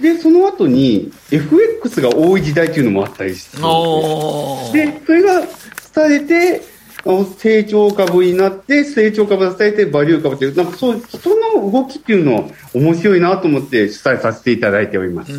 [0.00, 5.46] で、その後に FX が多い時代っていうのもあったりして、で、それが
[5.92, 6.62] されて、
[7.04, 15.32] 成長株になって、成長株がされて、バリュー株っていう、なんかそう、人の動きっていうの面白いなと思って主催させていただいております。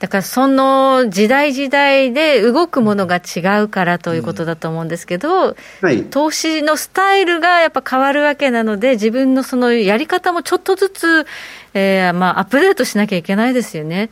[0.00, 11.26] だからその時代時代で動くものが違うからということだと思うんですけど、うんはい、投資のスタイルがやっぱ変わるわけなので、自分のそのやり方もちょっとずつ、
[11.72, 14.10] えーまあ、アップデートしなきゃいけないですよね。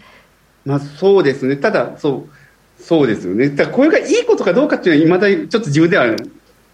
[0.64, 2.41] まあ、そうですね、ただそう、
[2.84, 6.16] そうですよね、だこれがいいことかどうかっていうのは、いまだちょっと自分では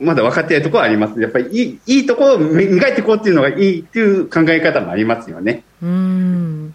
[0.00, 1.20] まだ分かってないところはあります。
[1.20, 5.64] やっぱりいいいいところを磨いていこうっていうのがいいっていう考え方もありますよね。
[5.82, 6.74] うん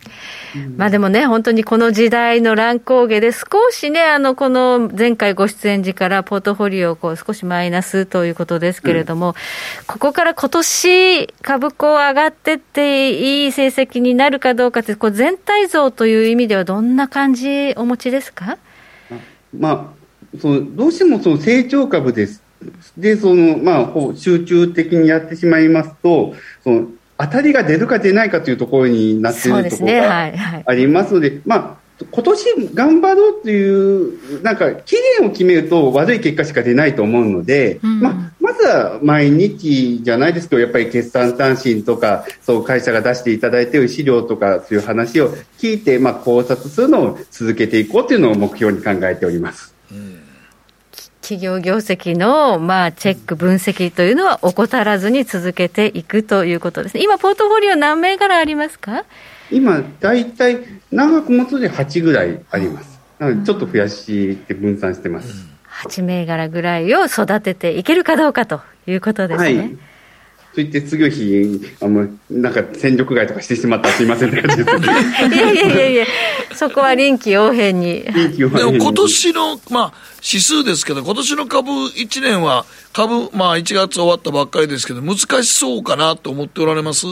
[0.77, 9.33] まあでもね、本当にこの時代の乱高下で、少しね、あの、この前回ご出演時からポートフォリオをこう少しマイナスということですけれども、うん、
[9.87, 18.59] ここから今年株価上がってっていい成績になるかどうかって、こう全体像という意味ではどんな感じお持ちですか？
[19.57, 19.93] ま
[20.35, 22.41] あ、そのどうしてもその成長株です。
[22.97, 26.33] で、その、まあ、集中的にやってしまいますと、
[26.63, 26.87] その
[27.17, 30.31] 当たりが出るか出ないかというところになっているところが
[30.65, 49.73] ありますので、まあ今年頑張ろうという、なんか、期限を決めると悪い結果しか出ないと思うので、うん、まあ、まずは毎日じゃないですけど、やっぱり決算単身とか、そう会社が出していただいている資料とか、そういう話を聞いて、まあ、考察するのを続けていこうというのを目標に考えております。
[51.21, 57.03] 企業業績の、まあ、チェック、分析というのは怠らずに続けていくということですね。
[57.03, 59.05] 今、ポートフォリオ何銘柄ありますか？
[59.51, 60.59] 今、大体、
[60.91, 62.99] 長く持つで8ぐらいあります。
[63.19, 65.47] なので、ちょっと増やして分散してます。
[65.83, 69.57] 8銘柄ぐらいを育てていけるかどうかということですね。
[69.57, 69.77] はい
[70.53, 76.05] と言って次の日、あの、なんか戦力外とかしてしまったすいませんいやいやいやいや、
[76.53, 78.03] そこは臨機応変に。
[78.13, 87.07] 臨機応変でも今年の、まあ、指数ですけど、今年の株1年は、株、まあ1月終わったばっかりですけど、難しそうかなと思っておられます？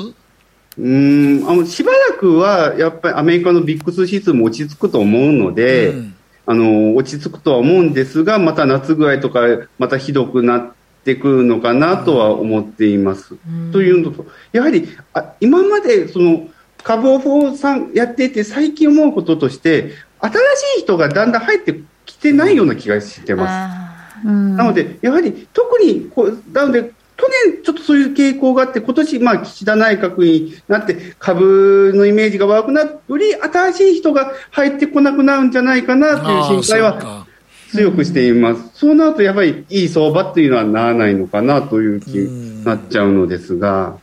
[0.78, 1.50] うん。
[1.50, 6.16] あのしばらくはやっぱりアメリカのビックス指数も落ち着くと思うので、うん、
[6.46, 9.42] あの落ち着くとは思うんですが、また夏ぐらいとか、
[9.78, 13.34] またひどくなって、くるのかなとは思っています。
[13.34, 16.48] うん、というのと、やはりあ今までその
[16.84, 20.32] 株オフさんやっていて最近思うこととして新
[20.76, 23.74] しい人がだんだん入ってきてないような気がしてま
[24.22, 24.28] す。
[24.28, 26.92] うん、なのでやはり特にこうなので
[27.22, 37.28] 去年ちょっとそういう傾向があって今年まあ岸田内閣になって株のイメージが悪くなってより新しい人が入ってこなくなるんじゃないかなという心配は
[37.70, 38.72] 強くしています。
[38.74, 43.98] そうなるとやっぱりいい相場っていうのはならないのかなという気になっちゃうのですが。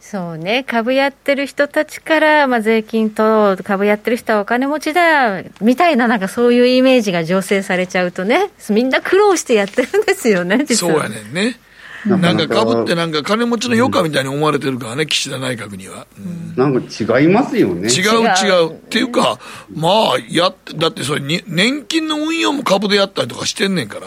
[0.00, 10.92] そうね、株やってる人たちから、まあ、税金と株やってる人はお金持ちだみたいな、なんかそういうイメージが醸成されちゃうとね、みんな苦労してやってるんですよね、実は。
[10.92, 11.58] そうやねんね。
[12.06, 16.06] なんかかぶってなんか金持ちの余暇みたいに思われてるからね、岸田内閣には。
[16.18, 17.88] うん、なんか違いますよね。
[17.88, 18.72] 違う違う。
[18.72, 19.38] っていうか、
[19.74, 19.92] まあ、
[20.28, 23.98] やって、だってそれに、年金の運用も株でやったりとかしてんねんか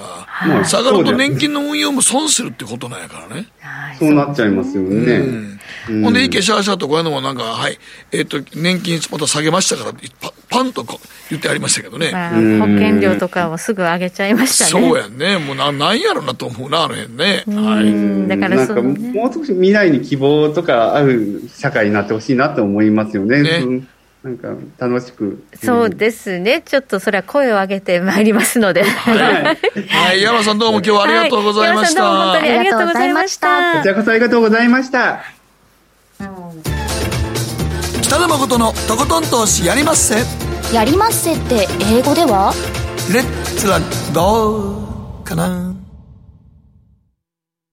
[0.48, 3.48] ら、下がると年金の運用も損するってことなんやからね。
[3.98, 5.57] そうなっちゃいますよね。
[5.90, 7.78] うんほんで、池シャーシャーとこういうのもなんか、はい、
[8.12, 11.00] えっ、ー、と、年金また下げましたからパ、パンとこ
[11.30, 12.12] 言ってありましたけどね。
[12.12, 12.40] まあ、保
[12.78, 14.70] 険料とかをすぐ上げちゃいましたね。
[14.70, 15.38] そうやね。
[15.38, 17.44] もうな、なんやろなと思うな、あの辺ね。
[17.48, 18.28] はい。
[18.28, 23.42] だからそ、ね、もう少し未来に希望とかある社会になってほしいなと思いますよね。
[23.44, 23.88] ね
[24.24, 25.46] なんか楽しく。
[25.62, 26.62] そうですね。
[26.66, 28.84] ちょっとそれは声を上げてまいりますので。
[28.84, 29.58] はい。
[29.88, 32.04] はい、山さんどうも今日はありがとうございました。
[32.04, 33.74] はい、山さんどうも本当にありがとうございました。
[33.78, 35.37] こちらこそありがとうございました。
[38.02, 40.24] 北野誠のとことん投資やりまっせ。
[40.74, 42.54] やりまっせって英語では？
[43.14, 43.80] レッツは
[44.14, 45.76] どうかな。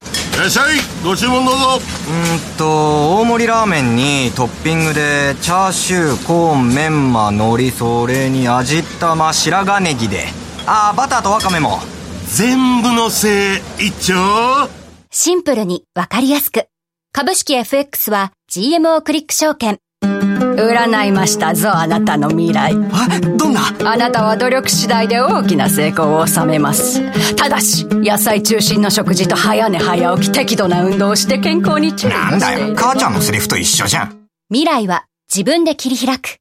[0.02, 0.76] いらっしゃい。
[1.04, 1.60] ご注文どうぞ。
[1.76, 10.26] うんと大盛りラーメンにトッピングでチャーシューコーンメンマ海苔それに味玉白髪ネギで。
[10.66, 11.78] ああバターとワカメも。
[12.26, 14.68] 全部のせい一丁。
[15.10, 16.66] シンプルにわかりやすく。
[17.12, 19.80] 株式 FX は GMO クリック証券。
[20.00, 22.72] 占いましたぞあなたの未来。
[22.72, 22.76] え
[23.20, 23.62] どんな？
[23.84, 27.02] あなたは努力次第で大きな成功を収めます。
[27.34, 32.76] ただし野菜中心の食事と早寝早起き適度な運動をして健康に注意なんだよ。
[32.76, 34.28] 母ちゃんのセリフと一緒じゃん。
[34.50, 36.36] 未来は自分で切り開く。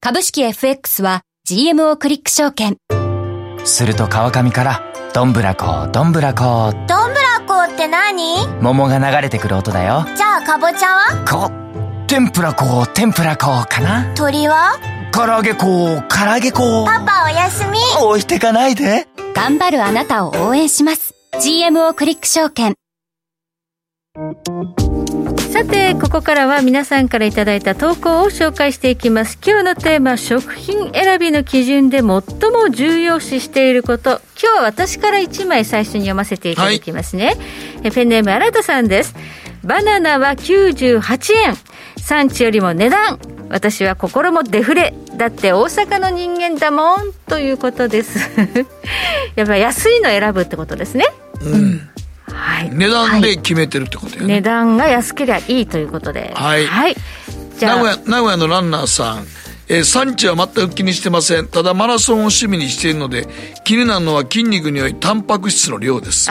[0.00, 2.76] 株式 FX は GMO クリック証券。
[3.62, 4.82] すると川上から
[5.14, 7.25] どんぶらこどんぶらこどんぶら
[7.56, 8.46] こって何？
[8.60, 11.24] 桃が流れてくる音だよじゃあかぼちゃは？
[11.24, 11.50] こ
[12.06, 14.14] 天ぷら粉、天ぷら粉かな。
[14.14, 14.78] 鳥は？
[15.10, 16.84] 唐揚げ粉、唐揚げ粉。
[16.84, 17.78] パパおやすみ。
[17.98, 19.08] 置いてかないで。
[19.34, 21.14] 頑張るあなたを応援します。
[21.40, 22.74] GMO クリック証券。
[25.56, 29.38] さてここからは皆さんからいただいた投稿を紹介していきます。
[29.42, 32.20] 今日のテーマ食品選びの基準で最も
[32.70, 34.20] 重要視していること。
[34.38, 37.38] 今日は私から1枚最初に読ませていただきますね、
[37.82, 39.14] はい、ペンネーム新田さんです。
[39.64, 41.56] バナナは98円。
[41.96, 43.18] 産地よりも値段。
[43.48, 44.92] 私は心もデフレ。
[45.16, 47.14] だって大阪の人間だもん。
[47.30, 48.28] ということです。
[49.36, 51.06] やっぱ安いの選ぶってことですね。
[51.40, 51.88] うん
[52.36, 56.32] はい、値段で決めてるってことやね、値段が安ければいいということで。
[56.34, 56.96] はい、はい、
[57.58, 57.76] じゃあ。
[57.76, 59.26] 名古屋名古屋のランナーさん。
[59.68, 61.48] えー、産地は全く気にしてません。
[61.48, 63.26] ただマラソンを趣味にしているので
[63.64, 66.30] 気になるのは筋肉によりタンパク質の量です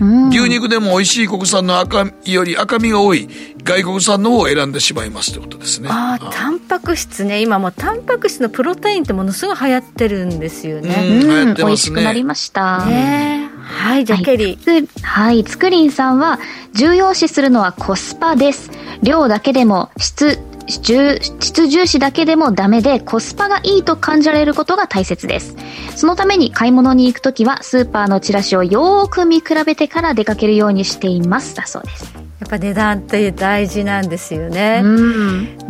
[0.00, 3.28] 牛肉でも美味しい国産の赤身より赤身が多い
[3.62, 5.88] 外国産の方を選んでしまいますということですね。
[5.90, 7.40] ああタンパク質ね。
[7.40, 10.94] 今もタンパク質のプロテインってものすごい流行ってるんですよね。
[10.94, 11.20] うん。
[11.20, 11.64] 流行ってますね。
[11.64, 12.84] 美味しくなりました。
[12.86, 13.48] ね。
[13.62, 14.88] はいじゃあ、ケリー。
[15.02, 16.38] はいつくりんさんは
[16.74, 18.70] 重要視するのはコスパです。
[19.02, 25.56] 量だけでも質質重視だけでもダメでコスパがいいと感じられることが大切です。
[25.96, 31.54] そのために買い物に行くときはスーパーのチラシをよーく見比べてから出かけるようにしています。
[31.54, 32.26] だそうです。
[32.40, 34.88] やっぱ値段って大事なんですよね、う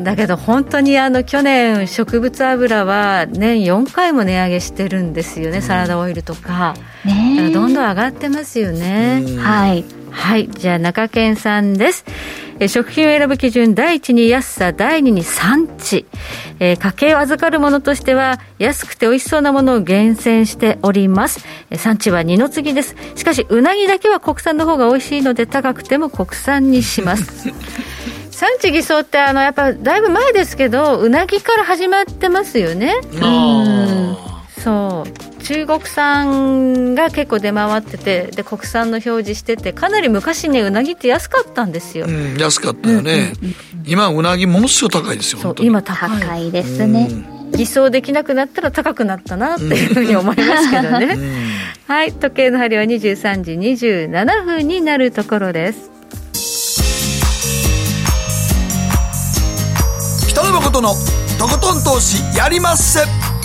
[0.01, 6.74] ん、だけど本当にあの去年植物油は年4回も値上げしてるんですよね、サラダオイルとか、
[7.05, 9.84] ね、どんどん上がってますよね、はい。
[10.11, 10.49] はい。
[10.49, 12.05] じゃあ中堅さんです
[12.59, 16.07] え食品を選ぶ基準第一に安さ第二に産地、
[16.59, 22.96] えー、家計を預かるものとしては安くて美味しそうなものを厳選しております、え産地は二の次です。
[23.14, 27.52] しかしうなぎだけは国産の方が美味しいので高くても国産にします。
[28.30, 32.94] 産地偽装ってあのやっぱだいぶ前ですけどうなぎから始まってますよね。
[33.12, 34.16] うん。
[34.62, 43.55] そう中国産が結構出回っててで国産の表示しててかなり昔ねうなぎって安かったんですよ、うん、安かったよね、うんうん、
[43.86, 47.09] 今うなぎものすごい高いですよ今高い高いですね、
[47.53, 51.16] 偽装できなくなったら高くなったなっていうふうに思いますけどね、
[51.86, 55.90] はい時計の針は23時27分になるところです。
[60.28, 60.94] 北野誠の
[61.38, 63.36] とことん投資やりまっせ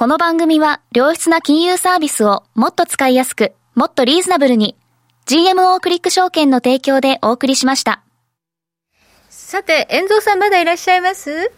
[0.00, 4.74] この番組は良質な金融サービスをもっと使いやすく、もっとリーズナブルに
[5.26, 8.02] GMO クリック証券の提供でお送りしました。
[9.28, 11.52] さて、遠藤さんまだいらっしゃいます？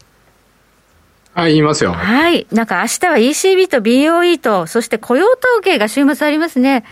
[1.35, 1.93] はい、いますよ。
[1.93, 2.49] はい。
[2.51, 6.83] なんか明日は ECB と BOE と、そして雇用統計が週末ありますね。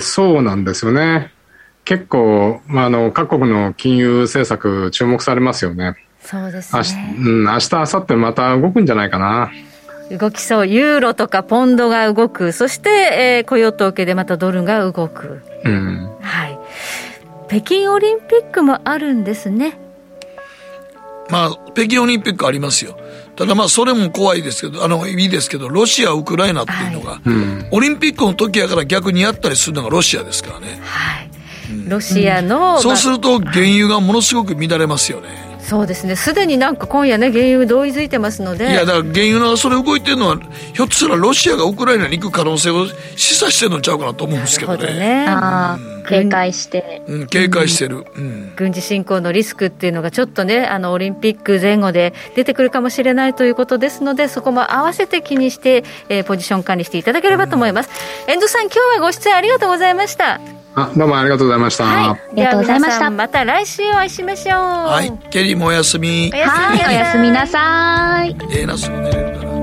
[0.00, 1.32] そうなんですよね。
[1.86, 5.94] 結構、まあ、あの、各国の金融政策注目されますよね。
[6.20, 6.82] そうですね。
[6.82, 9.50] 明日、うん、明日、明後日また動くんじゃないかな。
[10.10, 16.58] 動きそう、ユーロとかポンドが動く、そして、えー、雇用統計でまたドルが動く、うん、はい、
[17.48, 19.78] 北京オリンピックもあるんですね。
[21.30, 22.98] まあ、北京オリンピックありますよ。
[23.36, 30.80] ただまあ、それも怖いですけど、あの、いいですけど、ロシア、ウクライナっていうのが、はい、オリンピックの時やから逆にやったりするのがロシアですからね。
[30.82, 31.30] はい。
[31.86, 35.28] ロシアの、うん、そうすると原油がものすごく乱れますよね。
[35.68, 36.16] そうですね。
[36.16, 38.70] すでになんか今夜ね原油同意づいてますので。
[38.70, 40.38] いやだから原油のそれ動いてるのは
[40.72, 44.94] ひょっとしたらロシアがウクライナに行く可能性を示唆してるのちゃうかなと思うんですけどね。
[44.94, 57.90] ね、うん、警戒して、うん、警戒してる、うん、軍事侵攻のリスクっていうのがちょっとねあのオリンピック前後で出てくるかもしれないということですのでそこも合わせて気にして、えー、ポジション管理していただければと思います、
[58.26, 63.10] 遠藤さん今日はご出演ありがとうございましたあどうもありがとうございました、はい、ありがとうございました。
[63.10, 64.58] また来週お会いしましょう。
[64.58, 66.30] はいケリーもおやすみ。
[66.30, 68.36] はいおやすみなさい。
[68.52, 69.57] ええなすぐ寝れる